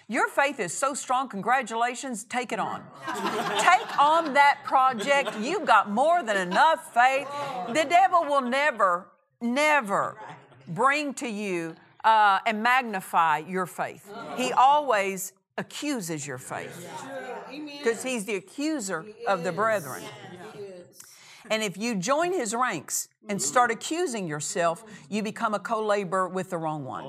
Your 0.07 0.27
faith 0.27 0.59
is 0.59 0.73
so 0.73 0.95
strong. 0.95 1.29
Congratulations. 1.29 2.23
Take 2.23 2.51
it 2.51 2.59
on. 2.59 2.81
Take 3.59 3.99
on 3.99 4.33
that 4.33 4.61
project. 4.63 5.37
You've 5.39 5.67
got 5.67 5.91
more 5.91 6.23
than 6.23 6.37
enough 6.37 6.91
faith. 6.91 7.27
The 7.67 7.85
devil 7.87 8.23
will 8.23 8.41
never, 8.41 9.09
never 9.39 10.17
bring 10.67 11.13
to 11.15 11.27
you 11.29 11.75
uh, 12.03 12.39
and 12.45 12.63
magnify 12.63 13.39
your 13.39 13.65
faith. 13.65 14.11
He 14.37 14.51
always 14.53 15.33
accuses 15.57 16.25
your 16.25 16.37
faith. 16.37 16.89
Because 17.49 18.03
he's 18.03 18.25
the 18.25 18.35
accuser 18.35 19.05
of 19.27 19.43
the 19.43 19.51
brethren. 19.51 20.03
And 21.49 21.63
if 21.63 21.77
you 21.77 21.95
join 21.95 22.31
his 22.31 22.53
ranks 22.53 23.09
and 23.27 23.41
start 23.41 23.71
accusing 23.71 24.27
yourself, 24.27 24.83
you 25.09 25.23
become 25.23 25.53
a 25.53 25.59
co 25.59 25.83
laborer 25.83 26.27
with 26.29 26.51
the 26.51 26.57
wrong 26.57 26.85
one. 26.85 27.05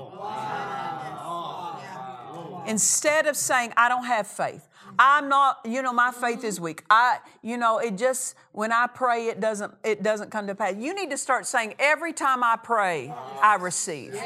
Instead 2.67 3.27
of 3.27 3.35
saying, 3.35 3.73
I 3.77 3.89
don't 3.89 4.05
have 4.05 4.27
faith, 4.27 4.67
I'm 4.99 5.29
not, 5.29 5.59
you 5.65 5.81
know, 5.81 5.93
my 5.93 6.11
faith 6.11 6.43
is 6.43 6.59
weak. 6.59 6.83
I, 6.89 7.19
you 7.41 7.57
know, 7.57 7.79
it 7.79 7.97
just 7.97 8.35
when 8.51 8.71
I 8.71 8.87
pray, 8.87 9.27
it 9.27 9.39
doesn't, 9.39 9.73
it 9.83 10.03
doesn't 10.03 10.31
come 10.31 10.47
to 10.47 10.55
pass. 10.55 10.75
You 10.77 10.93
need 10.93 11.09
to 11.11 11.17
start 11.17 11.45
saying, 11.45 11.75
every 11.79 12.13
time 12.13 12.43
I 12.43 12.57
pray, 12.61 13.13
I 13.41 13.55
receive. 13.55 14.19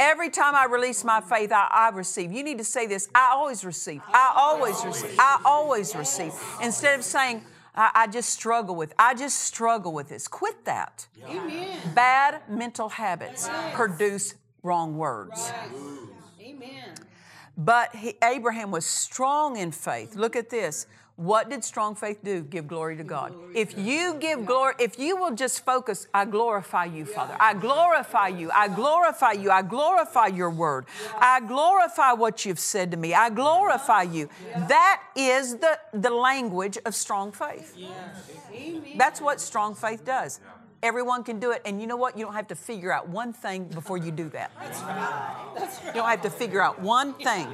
Every 0.00 0.28
time 0.28 0.54
I 0.54 0.66
release 0.66 1.04
my 1.04 1.20
faith, 1.20 1.52
I, 1.52 1.68
I 1.70 1.90
receive. 1.90 2.32
You 2.32 2.42
need 2.42 2.58
to 2.58 2.64
say 2.64 2.86
this 2.86 3.08
I 3.14 3.30
always 3.32 3.64
receive. 3.64 4.02
I 4.08 4.32
always 4.36 4.84
receive. 4.84 5.14
I 5.18 5.40
always 5.44 5.94
receive. 5.94 6.32
Instead 6.60 6.98
of 6.98 7.04
saying, 7.04 7.44
I, 7.76 7.90
I 7.94 8.06
just 8.06 8.30
struggle 8.30 8.74
with, 8.74 8.92
I 8.98 9.14
just 9.14 9.40
struggle 9.42 9.92
with 9.92 10.08
this. 10.08 10.28
Quit 10.28 10.64
that. 10.64 11.06
Amen. 11.28 11.78
Bad 11.94 12.42
mental 12.48 12.88
habits 12.88 13.48
produce 13.72 14.34
wrong 14.62 14.96
words. 14.96 15.52
Amen. 16.40 16.94
But 17.56 17.94
he, 17.94 18.14
Abraham 18.22 18.70
was 18.70 18.84
strong 18.84 19.56
in 19.56 19.72
faith. 19.72 20.16
Look 20.16 20.36
at 20.36 20.50
this. 20.50 20.86
What 21.16 21.48
did 21.48 21.62
strong 21.62 21.94
faith 21.94 22.24
do? 22.24 22.42
Give 22.42 22.66
glory 22.66 22.96
to 22.96 23.04
God. 23.04 23.34
If 23.54 23.78
you 23.78 24.14
give 24.14 24.44
glory, 24.44 24.74
if 24.80 24.98
you 24.98 25.16
will 25.16 25.32
just 25.32 25.64
focus, 25.64 26.08
I 26.12 26.24
glorify 26.24 26.86
you, 26.86 27.04
Father. 27.04 27.36
I 27.38 27.54
glorify 27.54 28.28
you. 28.28 28.50
I 28.50 28.66
glorify 28.66 29.30
you. 29.32 29.48
I 29.52 29.62
glorify 29.62 30.26
your 30.26 30.50
word. 30.50 30.86
I 31.16 31.38
glorify 31.38 32.14
what 32.14 32.44
you've 32.44 32.58
said 32.58 32.90
to 32.90 32.96
me. 32.96 33.14
I 33.14 33.30
glorify 33.30 34.02
you. 34.02 34.28
That 34.56 35.02
is 35.14 35.56
the, 35.58 35.78
the 35.92 36.10
language 36.10 36.78
of 36.84 36.96
strong 36.96 37.30
faith. 37.30 37.76
That's 38.96 39.20
what 39.20 39.40
strong 39.40 39.76
faith 39.76 40.04
does. 40.04 40.40
Everyone 40.84 41.24
can 41.24 41.40
do 41.40 41.50
it. 41.50 41.62
And 41.64 41.80
you 41.80 41.86
know 41.86 41.96
what? 41.96 42.18
You 42.18 42.26
don't 42.26 42.34
have 42.34 42.48
to 42.48 42.54
figure 42.54 42.92
out 42.92 43.08
one 43.08 43.32
thing 43.32 43.64
before 43.64 43.96
you 43.96 44.10
do 44.10 44.28
that. 44.28 44.52
You 45.86 45.92
don't 45.94 46.08
have 46.08 46.22
to 46.22 46.30
figure 46.30 46.60
out 46.60 46.78
one 46.78 47.14
thing 47.14 47.48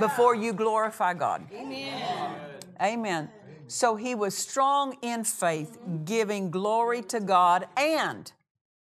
before 0.00 0.34
you 0.34 0.52
glorify 0.52 1.14
God. 1.14 1.46
Amen. 1.52 2.34
Amen. 2.82 3.30
So 3.68 3.94
he 3.94 4.14
was 4.16 4.36
strong 4.36 4.96
in 5.02 5.22
faith, 5.22 5.78
giving 6.04 6.50
glory 6.50 7.02
to 7.02 7.20
God, 7.20 7.68
and 7.76 8.32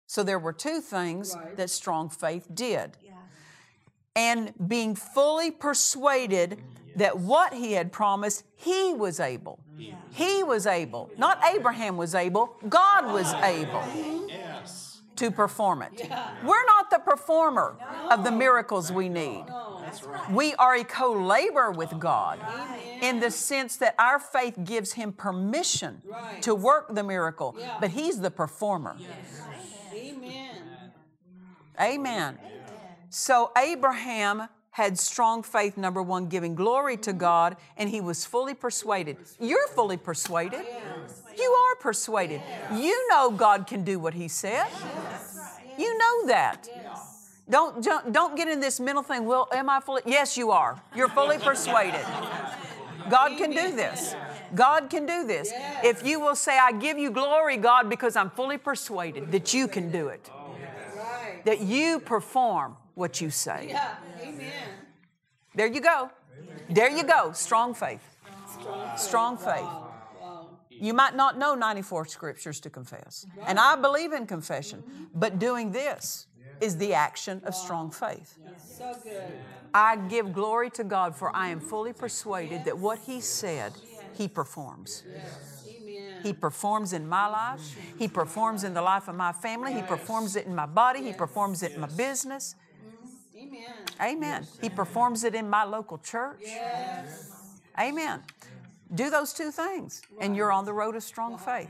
so 0.05 0.21
there 0.21 0.37
were 0.37 0.53
two 0.53 0.81
things 0.81 1.35
that 1.55 1.71
strong 1.71 2.09
faith 2.09 2.47
did. 2.53 2.97
And 4.15 4.53
being 4.67 4.93
fully 4.93 5.49
persuaded 5.49 6.51
mm, 6.59 6.97
that 6.97 7.17
what 7.17 7.53
he 7.53 7.73
had 7.73 7.91
promised, 7.91 8.43
he 8.55 8.93
was 8.93 9.19
able. 9.19 9.62
He 10.11 10.43
was 10.43 10.67
able. 10.67 11.09
Not 11.17 11.39
Abraham 11.43 11.97
was 11.97 12.15
able, 12.15 12.55
God 12.69 13.11
was 13.11 13.33
able 13.33 13.83
to 15.15 15.31
perform 15.31 15.81
it. 15.81 16.09
We're 16.43 16.65
not 16.65 16.89
the 16.89 16.99
performer 16.99 17.77
of 18.09 18.23
the 18.23 18.31
miracles 18.31 18.91
we 18.91 19.09
need. 19.09 19.45
We 20.31 20.55
are 20.55 20.75
a 20.75 20.83
co 20.83 21.11
laborer 21.13 21.71
with 21.71 21.99
God 21.99 22.39
in 23.01 23.19
the 23.19 23.29
sense 23.29 23.77
that 23.77 23.95
our 23.99 24.19
faith 24.19 24.57
gives 24.63 24.93
Him 24.93 25.13
permission 25.13 26.01
to 26.41 26.55
work 26.55 26.93
the 26.93 27.03
miracle, 27.03 27.55
but 27.79 27.91
He's 27.91 28.19
the 28.19 28.31
performer. 28.31 28.95
Amen. 29.93 30.57
Amen. 31.79 32.39
So 33.09 33.51
Abraham 33.57 34.47
had 34.73 34.97
strong 34.97 35.43
faith, 35.43 35.77
number 35.77 36.01
one, 36.01 36.27
giving 36.27 36.55
glory 36.55 36.97
to 36.97 37.11
mm-hmm. 37.11 37.19
God, 37.19 37.57
and 37.77 37.89
he 37.89 38.01
was 38.01 38.25
fully 38.25 38.55
persuaded. 38.55 39.17
You're 39.39 39.67
fully 39.69 39.97
persuaded. 39.97 40.65
You 41.37 41.49
are 41.49 41.75
persuaded. 41.75 42.41
You 42.73 43.07
know 43.07 43.29
God 43.31 43.67
can 43.67 43.83
do 43.83 43.99
what 43.99 44.15
He 44.15 44.27
said. 44.27 44.67
You 45.77 45.97
know 45.97 46.27
that. 46.27 46.67
Don't, 47.49 47.83
don't, 47.83 48.11
don't 48.11 48.35
get 48.35 48.47
in 48.47 48.59
this 48.59 48.79
mental 48.79 49.03
thing. 49.03 49.25
Well, 49.25 49.47
am 49.51 49.69
I 49.69 49.79
fully? 49.79 50.01
Yes, 50.05 50.37
you 50.37 50.49
are. 50.51 50.81
You're 50.95 51.09
fully 51.09 51.37
persuaded. 51.37 52.05
God 53.09 53.37
can 53.37 53.51
do 53.51 53.75
this. 53.75 54.15
God 54.55 54.89
can 54.89 55.05
do 55.05 55.25
this. 55.25 55.51
If 55.83 56.05
you 56.05 56.19
will 56.19 56.35
say, 56.35 56.57
I 56.57 56.71
give 56.71 56.97
you 56.97 57.11
glory, 57.11 57.57
God, 57.57 57.89
because 57.89 58.15
I'm 58.15 58.31
fully 58.31 58.57
persuaded 58.57 59.31
that 59.31 59.53
you 59.53 59.67
can 59.67 59.91
do 59.91 60.07
it, 60.07 60.31
that 61.45 61.59
you 61.61 61.99
perform 61.99 62.77
what 62.95 63.21
you 63.21 63.29
say. 63.29 63.67
Yeah. 63.69 63.95
Amen. 64.21 64.51
There 65.55 65.67
you 65.67 65.81
go. 65.81 66.09
There 66.69 66.89
you 66.89 67.03
go. 67.03 67.31
Strong 67.33 67.75
faith. 67.75 68.03
Strong 68.97 69.37
faith. 69.37 69.67
You 70.69 70.93
might 70.93 71.15
not 71.15 71.37
know 71.37 71.55
94 71.55 72.07
scriptures 72.07 72.59
to 72.61 72.69
confess. 72.69 73.25
And 73.45 73.59
I 73.59 73.75
believe 73.75 74.11
in 74.11 74.25
confession, 74.25 74.81
mm-hmm. 74.81 75.03
but 75.13 75.39
doing 75.39 75.71
this 75.71 76.27
is 76.59 76.77
the 76.77 76.93
action 76.93 77.41
of 77.45 77.55
strong 77.55 77.91
faith. 77.91 78.37
So 78.57 78.93
good. 79.03 79.23
I 79.73 79.95
give 79.95 80.33
glory 80.33 80.69
to 80.71 80.83
God 80.83 81.15
for 81.15 81.35
I 81.35 81.49
am 81.49 81.59
fully 81.59 81.93
persuaded 81.93 82.65
that 82.65 82.77
what 82.77 82.99
He 82.99 83.21
said, 83.21 83.73
He 84.13 84.27
performs. 84.27 85.03
He 86.23 86.31
performs 86.31 86.93
in 86.93 87.07
my 87.07 87.27
life. 87.27 87.59
He 87.99 88.07
performs 88.07 88.63
in 88.63 88.73
the 88.73 88.81
life 88.81 89.07
of 89.09 89.15
my 89.15 89.33
family. 89.33 89.73
He 89.73 89.81
performs 89.81 90.35
it 90.35 90.45
in 90.45 90.55
my 90.55 90.65
body. 90.65 91.03
He 91.03 91.13
performs 91.13 91.63
it 91.63 91.73
in 91.73 91.81
my 91.81 91.87
business. 91.87 92.55
Amen. 93.53 93.85
Amen. 94.01 94.47
He 94.61 94.69
performs 94.69 95.23
it 95.23 95.35
in 95.35 95.49
my 95.49 95.63
local 95.63 95.97
church. 95.97 96.45
Amen. 97.79 98.21
Do 98.93 99.09
those 99.09 99.33
two 99.33 99.51
things, 99.51 100.01
and 100.19 100.35
you're 100.35 100.51
on 100.51 100.65
the 100.65 100.73
road 100.73 100.95
of 100.95 101.03
strong 101.03 101.37
faith. 101.37 101.69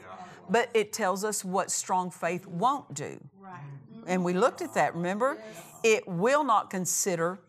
But 0.50 0.70
it 0.74 0.92
tells 0.92 1.24
us 1.24 1.44
what 1.46 1.72
strong 1.72 2.12
faith 2.12 2.46
won't 2.46 2.94
do. 2.94 3.20
Right. 3.40 3.60
And 4.08 4.26
we 4.26 4.34
looked 4.34 4.62
at 4.62 4.74
that, 4.74 4.96
remember? 4.96 5.38
It 5.84 6.08
will 6.08 6.44
not 6.44 6.70
consider 6.70 7.40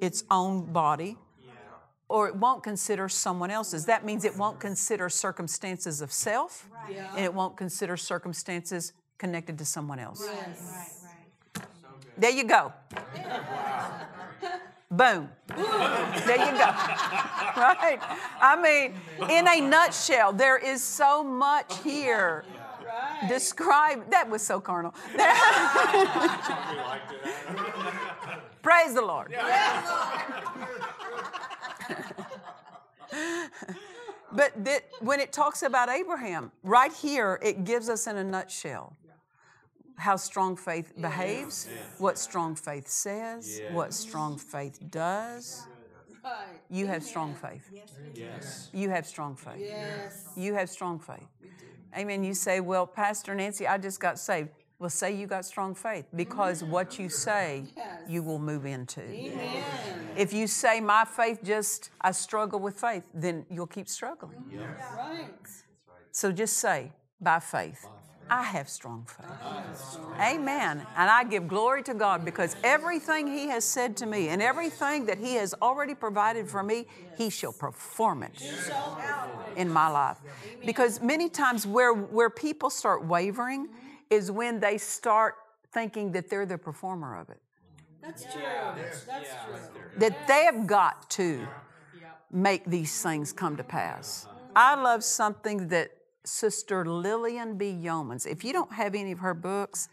its 0.00 0.24
own 0.30 0.72
body, 0.72 1.16
or 2.08 2.28
it 2.28 2.36
won't 2.36 2.62
consider 2.62 3.08
someone 3.08 3.50
else's. 3.50 3.86
That 3.86 4.04
means 4.04 4.24
it 4.24 4.36
won't 4.36 4.60
consider 4.60 5.08
circumstances 5.08 6.02
of 6.02 6.12
self, 6.12 6.68
and 7.16 7.24
it 7.24 7.32
won't 7.32 7.56
consider 7.56 7.96
circumstances 7.96 8.92
connected 9.16 9.56
to 9.58 9.64
someone 9.64 9.98
else. 9.98 10.28
Yes. 10.30 11.00
Right, 11.02 11.10
right. 11.56 11.66
So 11.80 11.88
There 12.18 12.30
you 12.30 12.44
go. 12.44 12.72
Boom. 14.92 15.28
There 15.48 16.36
you 16.38 16.52
go. 16.58 16.70
Right? 17.54 17.98
I 18.40 18.56
mean, 18.60 18.94
in 19.30 19.46
a 19.46 19.60
nutshell, 19.60 20.32
there 20.32 20.56
is 20.56 20.82
so 20.82 21.22
much 21.22 21.78
here. 21.84 22.44
Describe 23.28 24.10
that 24.10 24.28
was 24.28 24.40
so 24.42 24.58
carnal. 24.58 24.94
Praise 28.62 28.94
the 28.94 29.02
Lord. 29.02 29.34
but 34.32 34.64
that, 34.64 34.84
when 35.00 35.20
it 35.20 35.30
talks 35.30 35.62
about 35.62 35.90
Abraham, 35.90 36.50
right 36.62 36.92
here, 36.92 37.38
it 37.42 37.64
gives 37.64 37.90
us 37.90 38.06
in 38.06 38.16
a 38.16 38.24
nutshell 38.24 38.96
how 39.96 40.16
strong 40.16 40.56
faith 40.56 40.92
behaves, 41.00 41.68
what 41.98 42.18
strong 42.18 42.54
faith 42.54 42.88
says, 42.88 43.60
what 43.70 43.92
strong 43.94 44.38
faith 44.38 44.78
does. 44.90 45.66
Right. 46.24 46.60
You 46.70 46.86
have 46.86 47.02
strong 47.02 47.34
faith. 47.34 47.68
Yes. 48.14 48.70
You 48.72 48.90
have 48.90 49.06
strong 49.06 49.34
faith. 49.34 49.58
Yes. 49.58 50.28
You 50.36 50.54
have 50.54 50.70
strong 50.70 51.00
faith. 51.00 51.26
Amen. 51.96 52.22
You 52.22 52.34
say, 52.34 52.60
Well, 52.60 52.86
Pastor 52.86 53.34
Nancy, 53.34 53.66
I 53.66 53.76
just 53.78 54.00
got 54.00 54.18
saved. 54.18 54.50
Well, 54.78 54.90
say 54.90 55.14
you 55.14 55.26
got 55.26 55.44
strong 55.44 55.74
faith 55.74 56.06
because 56.14 56.64
what 56.64 56.98
you 56.98 57.08
say, 57.08 57.64
you 58.08 58.22
will 58.22 58.38
move 58.38 58.66
into. 58.66 59.02
Amen. 59.02 59.64
If 60.16 60.32
you 60.32 60.46
say, 60.46 60.80
My 60.80 61.04
faith 61.04 61.40
just, 61.42 61.90
I 62.00 62.12
struggle 62.12 62.60
with 62.60 62.80
faith, 62.80 63.04
then 63.12 63.44
you'll 63.50 63.66
keep 63.66 63.88
struggling. 63.88 64.44
Right. 64.96 65.28
So 66.12 66.32
just 66.32 66.58
say, 66.58 66.92
By 67.20 67.40
faith, 67.40 67.86
I 68.32 68.44
have 68.44 68.70
strong 68.70 69.04
faith. 69.06 70.00
Amen. 70.18 70.86
And 70.96 71.10
I 71.10 71.22
give 71.22 71.46
glory 71.46 71.82
to 71.82 71.92
God 71.92 72.24
because 72.24 72.56
everything 72.64 73.26
He 73.26 73.48
has 73.48 73.62
said 73.62 73.94
to 73.98 74.06
me 74.06 74.28
and 74.30 74.40
everything 74.40 75.04
that 75.04 75.18
He 75.18 75.34
has 75.34 75.54
already 75.60 75.94
provided 75.94 76.48
for 76.48 76.62
me, 76.62 76.86
He 77.18 77.28
shall 77.28 77.52
perform 77.52 78.22
it 78.22 78.42
in 79.54 79.68
my 79.68 79.88
life. 79.88 80.16
Because 80.64 81.02
many 81.02 81.28
times 81.28 81.66
where, 81.66 81.92
where 81.92 82.30
people 82.30 82.70
start 82.70 83.04
wavering 83.04 83.68
is 84.08 84.30
when 84.30 84.60
they 84.60 84.78
start 84.78 85.34
thinking 85.70 86.12
that 86.12 86.30
they're 86.30 86.46
the 86.46 86.56
performer 86.56 87.20
of 87.20 87.28
it, 87.28 87.40
That's 88.00 88.22
true. 88.22 88.42
That's 88.72 89.04
true. 89.44 89.90
that 89.98 90.26
they 90.26 90.44
have 90.44 90.66
got 90.66 91.10
to 91.10 91.46
make 92.30 92.64
these 92.64 93.02
things 93.02 93.30
come 93.30 93.58
to 93.58 93.64
pass. 93.64 94.26
I 94.56 94.74
love 94.74 95.04
something 95.04 95.68
that 95.68 95.90
Sister 96.24 96.84
Lillian 96.84 97.56
B. 97.56 97.72
Yeomans, 97.72 98.26
if 98.26 98.44
you 98.44 98.52
don't 98.52 98.72
have 98.72 98.94
any 98.94 99.12
of 99.12 99.18
her 99.18 99.34
books, 99.34 99.88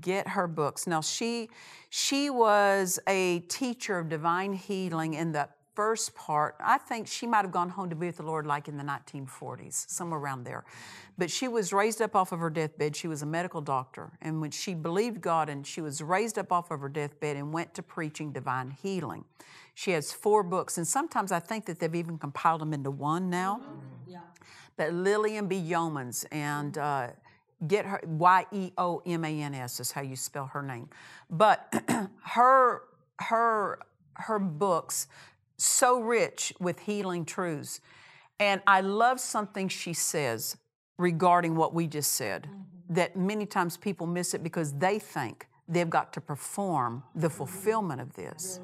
get 0.00 0.28
her 0.28 0.46
books. 0.46 0.86
Now 0.86 1.00
she 1.00 1.50
she 1.90 2.30
was 2.30 2.98
a 3.06 3.40
teacher 3.40 3.98
of 3.98 4.08
divine 4.08 4.52
healing 4.52 5.14
in 5.14 5.32
the 5.32 5.48
first 5.74 6.14
part. 6.14 6.54
I 6.60 6.78
think 6.78 7.08
she 7.08 7.26
might 7.26 7.42
have 7.42 7.50
gone 7.50 7.68
home 7.68 7.90
to 7.90 7.96
be 7.96 8.06
with 8.06 8.18
the 8.18 8.22
Lord 8.22 8.46
like 8.46 8.68
in 8.68 8.76
the 8.76 8.84
1940s, 8.84 9.88
somewhere 9.90 10.20
around 10.20 10.44
there. 10.44 10.64
But 11.18 11.30
she 11.30 11.48
was 11.48 11.72
raised 11.72 12.00
up 12.00 12.14
off 12.14 12.32
of 12.32 12.38
her 12.38 12.50
deathbed. 12.50 12.94
She 12.94 13.08
was 13.08 13.22
a 13.22 13.26
medical 13.26 13.60
doctor. 13.60 14.12
And 14.22 14.40
when 14.40 14.52
she 14.52 14.74
believed 14.74 15.20
God 15.20 15.48
and 15.48 15.66
she 15.66 15.80
was 15.80 16.00
raised 16.00 16.38
up 16.38 16.52
off 16.52 16.70
of 16.70 16.80
her 16.80 16.88
deathbed 16.88 17.36
and 17.36 17.52
went 17.52 17.74
to 17.74 17.82
preaching 17.82 18.32
divine 18.32 18.70
healing. 18.70 19.24
She 19.74 19.90
has 19.90 20.12
four 20.12 20.44
books, 20.44 20.78
and 20.78 20.86
sometimes 20.86 21.32
I 21.32 21.40
think 21.40 21.66
that 21.66 21.80
they've 21.80 21.94
even 21.96 22.16
compiled 22.16 22.60
them 22.60 22.72
into 22.72 22.92
one 22.92 23.28
now 23.28 23.60
Yeah. 23.60 23.93
That 24.76 24.92
Lillian 24.92 25.46
B. 25.46 25.56
Yeomans 25.60 26.24
and 26.32 26.76
uh, 26.78 27.08
get 27.66 27.86
her 27.86 28.00
Y 28.04 28.46
E 28.52 28.72
O 28.78 29.02
M 29.06 29.24
A 29.24 29.42
N 29.42 29.54
S 29.54 29.80
is 29.80 29.92
how 29.92 30.02
you 30.02 30.16
spell 30.16 30.46
her 30.46 30.62
name. 30.62 30.88
But 31.30 31.72
her 32.22 32.82
her 33.20 33.78
her 34.14 34.38
books 34.38 35.06
so 35.56 36.00
rich 36.00 36.52
with 36.60 36.80
healing 36.80 37.24
truths, 37.24 37.80
and 38.40 38.60
I 38.66 38.80
love 38.80 39.20
something 39.20 39.68
she 39.68 39.92
says 39.92 40.56
regarding 40.98 41.56
what 41.56 41.74
we 41.74 41.86
just 41.86 42.12
said. 42.12 42.48
That 42.90 43.16
many 43.16 43.46
times 43.46 43.76
people 43.76 44.06
miss 44.06 44.34
it 44.34 44.42
because 44.42 44.74
they 44.74 44.98
think 44.98 45.46
they've 45.68 45.88
got 45.88 46.12
to 46.12 46.20
perform 46.20 47.02
the 47.14 47.30
fulfillment 47.30 48.00
of 48.00 48.12
this. 48.14 48.60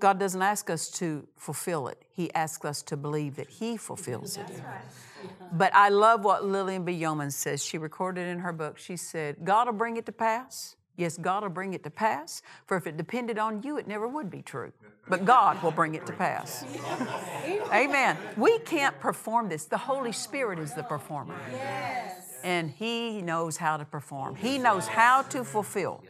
God 0.00 0.18
doesn't 0.18 0.42
ask 0.42 0.70
us 0.70 0.90
to 0.92 1.26
fulfill 1.36 1.88
it, 1.88 2.02
He 2.10 2.32
asks 2.34 2.64
us 2.64 2.82
to 2.82 2.96
believe 2.96 3.36
that 3.36 3.48
He 3.48 3.76
fulfills 3.76 4.36
it. 4.36 4.46
But 5.52 5.74
I 5.74 5.88
love 5.88 6.24
what 6.24 6.44
Lillian 6.44 6.84
B. 6.84 6.92
Yeoman 6.92 7.30
says. 7.30 7.64
She 7.64 7.78
recorded 7.78 8.28
in 8.28 8.40
her 8.40 8.52
book, 8.52 8.78
she 8.78 8.96
said, 8.96 9.36
God 9.44 9.66
will 9.66 9.74
bring 9.74 9.96
it 9.96 10.06
to 10.06 10.12
pass. 10.12 10.76
Yes, 10.96 11.16
God 11.16 11.44
will 11.44 11.50
bring 11.50 11.74
it 11.74 11.84
to 11.84 11.90
pass. 11.90 12.42
For 12.66 12.76
if 12.76 12.86
it 12.86 12.96
depended 12.96 13.38
on 13.38 13.62
you, 13.62 13.78
it 13.78 13.86
never 13.86 14.08
would 14.08 14.30
be 14.30 14.42
true. 14.42 14.72
But 15.08 15.24
God 15.24 15.62
will 15.62 15.70
bring 15.70 15.94
it 15.94 16.04
to 16.06 16.12
pass. 16.12 16.64
Amen. 17.72 18.16
We 18.36 18.58
can't 18.58 18.98
perform 18.98 19.48
this. 19.48 19.64
The 19.66 19.78
Holy 19.78 20.12
Spirit 20.12 20.58
is 20.58 20.74
the 20.74 20.82
performer. 20.82 21.36
And 22.44 22.70
He 22.70 23.20
knows 23.20 23.56
how 23.56 23.76
to 23.76 23.84
perform. 23.84 24.36
He 24.36 24.58
knows 24.58 24.86
how 24.86 25.22
to 25.22 25.44
fulfill 25.44 26.02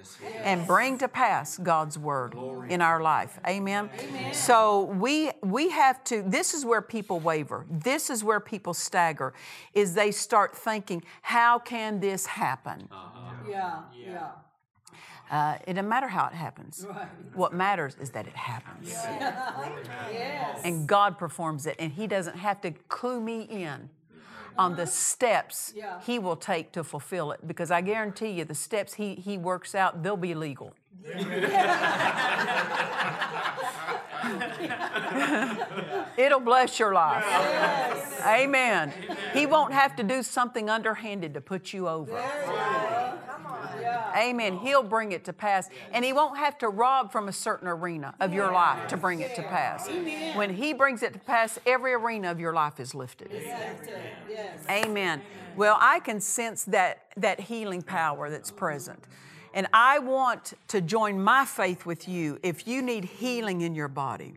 and 0.42 0.66
bring 0.66 0.98
to 0.98 1.08
pass 1.08 1.56
God's 1.58 1.98
word 1.98 2.34
in 2.68 2.82
our 2.82 3.00
life. 3.00 3.38
Amen. 3.46 3.90
So 4.32 4.84
we 4.84 5.30
we 5.42 5.70
have 5.70 6.04
to. 6.04 6.22
This 6.22 6.54
is 6.54 6.64
where 6.64 6.82
people 6.82 7.20
waver. 7.20 7.66
This 7.70 8.10
is 8.10 8.22
where 8.22 8.40
people 8.40 8.74
stagger. 8.74 9.32
Is 9.74 9.94
they 9.94 10.10
start 10.10 10.56
thinking, 10.56 11.02
how 11.22 11.58
can 11.58 12.00
this 12.00 12.26
happen? 12.26 12.88
Yeah, 13.48 13.82
yeah. 13.96 14.28
Uh, 15.30 15.58
it 15.66 15.74
doesn't 15.74 15.88
matter 15.88 16.08
how 16.08 16.26
it 16.26 16.32
happens. 16.32 16.86
What 17.34 17.52
matters 17.52 17.96
is 18.00 18.10
that 18.10 18.26
it 18.26 18.36
happens. 18.36 18.94
Yes. 20.10 20.60
And 20.64 20.86
God 20.88 21.18
performs 21.18 21.66
it, 21.66 21.76
and 21.78 21.92
He 21.92 22.06
doesn't 22.06 22.36
have 22.36 22.60
to 22.62 22.70
clue 22.88 23.20
me 23.20 23.42
in 23.42 23.90
on 24.58 24.76
the 24.76 24.86
steps 24.86 25.72
Yeah. 25.74 26.00
He 26.04 26.18
will 26.18 26.36
take 26.36 26.72
to 26.72 26.84
fulfill 26.84 27.32
it. 27.32 27.46
Because 27.46 27.70
I 27.70 27.80
guarantee 27.80 28.30
you, 28.30 28.44
the 28.44 28.54
steps 28.54 28.94
He, 28.94 29.14
he 29.14 29.38
works 29.38 29.74
out, 29.74 30.02
they'll 30.02 30.16
be 30.16 30.34
legal. 30.34 30.74
It'll 36.16 36.40
bless 36.40 36.78
your 36.78 36.92
life. 36.92 37.24
Amen. 38.26 38.92
He 39.32 39.46
won't 39.46 39.72
have 39.72 39.96
to 39.96 40.02
do 40.02 40.22
something 40.22 40.68
underhanded 40.68 41.34
to 41.34 41.40
put 41.40 41.72
you 41.72 41.88
over. 41.88 42.20
Amen. 44.16 44.58
He'll 44.58 44.82
bring 44.82 45.12
it 45.12 45.24
to 45.24 45.32
pass. 45.32 45.68
And 45.92 46.04
He 46.04 46.12
won't 46.12 46.38
have 46.38 46.58
to 46.58 46.68
rob 46.68 47.12
from 47.12 47.28
a 47.28 47.32
certain 47.32 47.68
arena 47.68 48.14
of 48.20 48.32
your 48.32 48.52
life 48.52 48.88
to 48.88 48.96
bring 48.96 49.20
it 49.20 49.34
to 49.36 49.42
pass. 49.42 49.88
When 50.34 50.54
He 50.54 50.72
brings 50.72 51.02
it 51.02 51.12
to 51.12 51.18
pass, 51.18 51.58
every 51.66 51.94
arena 51.94 52.30
of 52.30 52.40
your 52.40 52.52
life 52.52 52.80
is 52.80 52.94
lifted. 52.94 53.30
Yes. 53.32 54.64
Amen. 54.68 55.22
Well, 55.56 55.76
I 55.80 56.00
can 56.00 56.20
sense 56.20 56.64
that, 56.64 57.06
that 57.16 57.40
healing 57.40 57.82
power 57.82 58.30
that's 58.30 58.50
present. 58.50 59.04
And 59.54 59.66
I 59.72 59.98
want 59.98 60.54
to 60.68 60.80
join 60.80 61.20
my 61.20 61.44
faith 61.44 61.86
with 61.86 62.08
you 62.08 62.38
if 62.42 62.68
you 62.68 62.82
need 62.82 63.04
healing 63.04 63.62
in 63.62 63.74
your 63.74 63.88
body. 63.88 64.34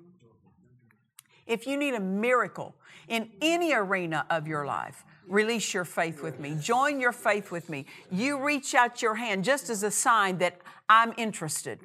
If 1.46 1.68
you 1.68 1.78
need 1.78 1.94
a 1.94 2.00
miracle 2.00 2.76
in 3.08 3.30
any 3.42 3.74
arena 3.74 4.26
of 4.30 4.48
your 4.48 4.66
life, 4.66 5.04
release 5.28 5.74
your 5.74 5.86
faith 5.86 6.22
with 6.22 6.40
me. 6.40 6.56
Join 6.60 7.00
your 7.00 7.12
faith 7.12 7.52
with 7.52 7.70
me. 7.70 7.86
You 8.12 8.44
reach 8.44 8.76
out 8.76 9.02
your 9.02 9.16
hand 9.16 9.44
just 9.44 9.70
as 9.70 9.84
a 9.84 9.92
sign 9.92 10.38
that 10.40 10.60
I'm 10.90 11.14
interested. 11.18 11.80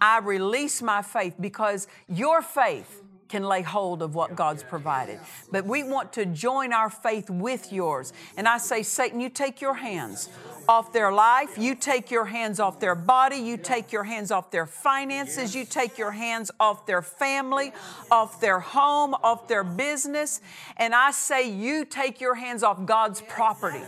I 0.00 0.18
release 0.18 0.82
my 0.82 1.02
faith 1.02 1.34
because 1.40 1.88
your 2.08 2.42
faith 2.42 3.02
can 3.28 3.42
lay 3.42 3.62
hold 3.62 4.02
of 4.02 4.14
what 4.14 4.36
God's 4.36 4.62
provided. 4.62 5.18
But 5.50 5.64
we 5.64 5.82
want 5.82 6.12
to 6.14 6.26
join 6.26 6.72
our 6.72 6.90
faith 6.90 7.28
with 7.28 7.72
yours. 7.72 8.12
And 8.36 8.46
I 8.46 8.58
say, 8.58 8.82
Satan, 8.82 9.20
you 9.20 9.28
take 9.28 9.60
your 9.60 9.74
hands 9.74 10.28
off 10.68 10.92
their 10.92 11.12
life, 11.12 11.56
you 11.58 11.74
take 11.74 12.10
your 12.10 12.24
hands 12.24 12.60
off 12.60 12.80
their 12.80 12.94
body, 12.94 13.36
you 13.36 13.56
take 13.56 13.92
your 13.92 14.04
hands 14.04 14.30
off 14.30 14.50
their 14.50 14.66
finances, 14.66 15.54
you 15.54 15.64
take 15.64 15.98
your 15.98 16.10
hands 16.10 16.50
off 16.58 16.86
their 16.86 17.02
family, 17.02 17.72
off 18.10 18.40
their 18.40 18.60
home, 18.60 19.14
off 19.22 19.48
their 19.48 19.64
business. 19.64 20.40
And 20.76 20.94
I 20.94 21.10
say, 21.10 21.48
you 21.48 21.84
take 21.84 22.20
your 22.20 22.34
hands 22.34 22.62
off 22.62 22.84
God's 22.84 23.20
property. 23.22 23.82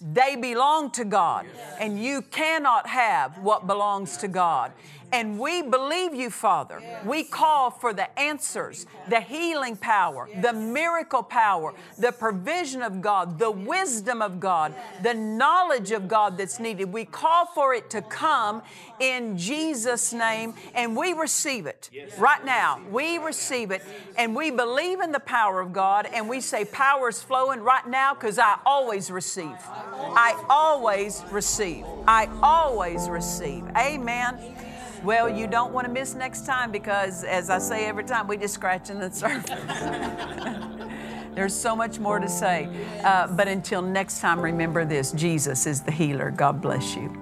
They 0.00 0.34
belong 0.34 0.92
to 0.92 1.04
God, 1.04 1.46
and 1.78 2.02
you 2.02 2.22
cannot 2.22 2.86
have 2.86 3.36
what 3.38 3.66
belongs 3.66 4.16
to 4.18 4.28
God. 4.28 4.72
And 5.12 5.38
we 5.38 5.62
believe 5.62 6.14
you, 6.14 6.30
Father. 6.30 6.82
We 7.04 7.24
call 7.24 7.70
for 7.70 7.92
the 7.92 8.18
answers, 8.18 8.86
the 9.08 9.20
healing 9.20 9.76
power, 9.76 10.28
the 10.40 10.52
miracle 10.52 11.22
power, 11.22 11.74
the 11.98 12.12
provision 12.12 12.82
of 12.82 13.00
God, 13.00 13.38
the 13.38 13.50
wisdom 13.50 14.22
of 14.22 14.40
God, 14.40 14.74
the 15.02 15.14
knowledge 15.14 15.90
of 15.90 16.08
God 16.08 16.36
that's 16.38 16.60
needed. 16.60 16.92
We 16.92 17.04
call 17.04 17.46
for 17.46 17.74
it 17.74 17.90
to 17.90 18.02
come 18.02 18.62
in 19.00 19.36
Jesus' 19.36 20.12
name, 20.12 20.54
and 20.74 20.96
we 20.96 21.12
receive 21.12 21.66
it 21.66 21.90
right 22.18 22.44
now. 22.44 22.80
We 22.90 23.18
receive 23.18 23.70
it, 23.70 23.82
and 24.16 24.34
we 24.36 24.50
believe 24.50 25.00
in 25.00 25.12
the 25.12 25.20
power 25.20 25.60
of 25.60 25.72
God, 25.72 26.08
and 26.12 26.28
we 26.28 26.40
say, 26.40 26.64
Power 26.64 27.08
is 27.08 27.22
flowing 27.22 27.60
right 27.60 27.86
now 27.86 28.14
because 28.14 28.38
I 28.38 28.58
always 28.64 29.10
receive. 29.10 29.56
I 29.56 30.42
always 30.48 31.22
receive. 31.30 31.84
I 32.06 32.28
always 32.42 33.08
receive. 33.08 33.64
Amen. 33.76 34.56
Well, 35.02 35.28
you 35.28 35.46
don't 35.46 35.72
want 35.72 35.86
to 35.86 35.92
miss 35.92 36.14
next 36.14 36.44
time 36.44 36.70
because, 36.70 37.24
as 37.24 37.48
I 37.48 37.58
say 37.58 37.86
every 37.86 38.04
time, 38.04 38.26
we're 38.26 38.38
just 38.38 38.54
scratching 38.54 38.98
the 38.98 39.10
surface. 39.12 39.50
There's 41.34 41.54
so 41.54 41.74
much 41.74 41.98
more 41.98 42.18
to 42.18 42.28
say. 42.28 42.68
Uh, 43.02 43.28
but 43.28 43.48
until 43.48 43.80
next 43.82 44.20
time, 44.20 44.40
remember 44.40 44.84
this 44.84 45.12
Jesus 45.12 45.66
is 45.66 45.80
the 45.80 45.92
healer. 45.92 46.30
God 46.30 46.60
bless 46.60 46.96
you. 46.96 47.16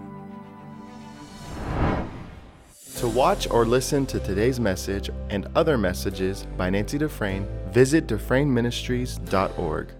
To 2.97 3.09
watch 3.09 3.49
or 3.49 3.65
listen 3.65 4.07
to 4.07 4.19
today's 4.19 4.59
message 4.59 5.09
and 5.31 5.47
other 5.55 5.79
messages 5.79 6.47
by 6.57 6.69
Nancy 6.69 6.99
Dufresne, 6.99 7.47
visit 7.71 8.09
DufresneMinistries.org. 8.09 9.93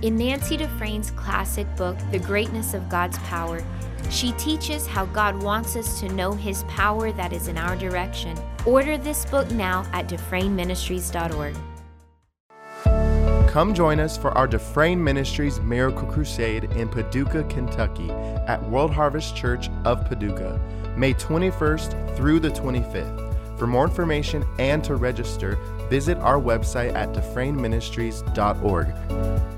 In 0.00 0.16
Nancy 0.16 0.56
Dufresne's 0.56 1.10
classic 1.10 1.66
book, 1.74 1.96
The 2.12 2.20
Greatness 2.20 2.72
of 2.72 2.88
God's 2.88 3.18
Power, 3.18 3.64
she 4.10 4.30
teaches 4.32 4.86
how 4.86 5.06
God 5.06 5.42
wants 5.42 5.74
us 5.74 5.98
to 5.98 6.08
know 6.10 6.32
His 6.32 6.62
power 6.64 7.10
that 7.10 7.32
is 7.32 7.48
in 7.48 7.58
our 7.58 7.74
direction. 7.74 8.38
Order 8.64 8.96
this 8.96 9.24
book 9.24 9.50
now 9.50 9.84
at 9.92 10.08
DufresneMinistries.org. 10.08 11.56
Come 13.50 13.74
join 13.74 13.98
us 13.98 14.16
for 14.16 14.30
our 14.38 14.46
Dufresne 14.46 15.02
Ministries 15.02 15.58
Miracle 15.62 16.06
Crusade 16.06 16.64
in 16.76 16.88
Paducah, 16.88 17.42
Kentucky 17.44 18.08
at 18.46 18.62
World 18.70 18.92
Harvest 18.92 19.34
Church 19.34 19.68
of 19.84 20.06
Paducah, 20.06 20.60
May 20.96 21.12
21st 21.14 22.16
through 22.16 22.38
the 22.38 22.50
25th. 22.50 23.58
For 23.58 23.66
more 23.66 23.84
information 23.84 24.46
and 24.60 24.84
to 24.84 24.94
register, 24.94 25.58
visit 25.90 26.18
our 26.18 26.40
website 26.40 26.94
at 26.94 27.12
DufresneMinistries.org. 27.12 29.57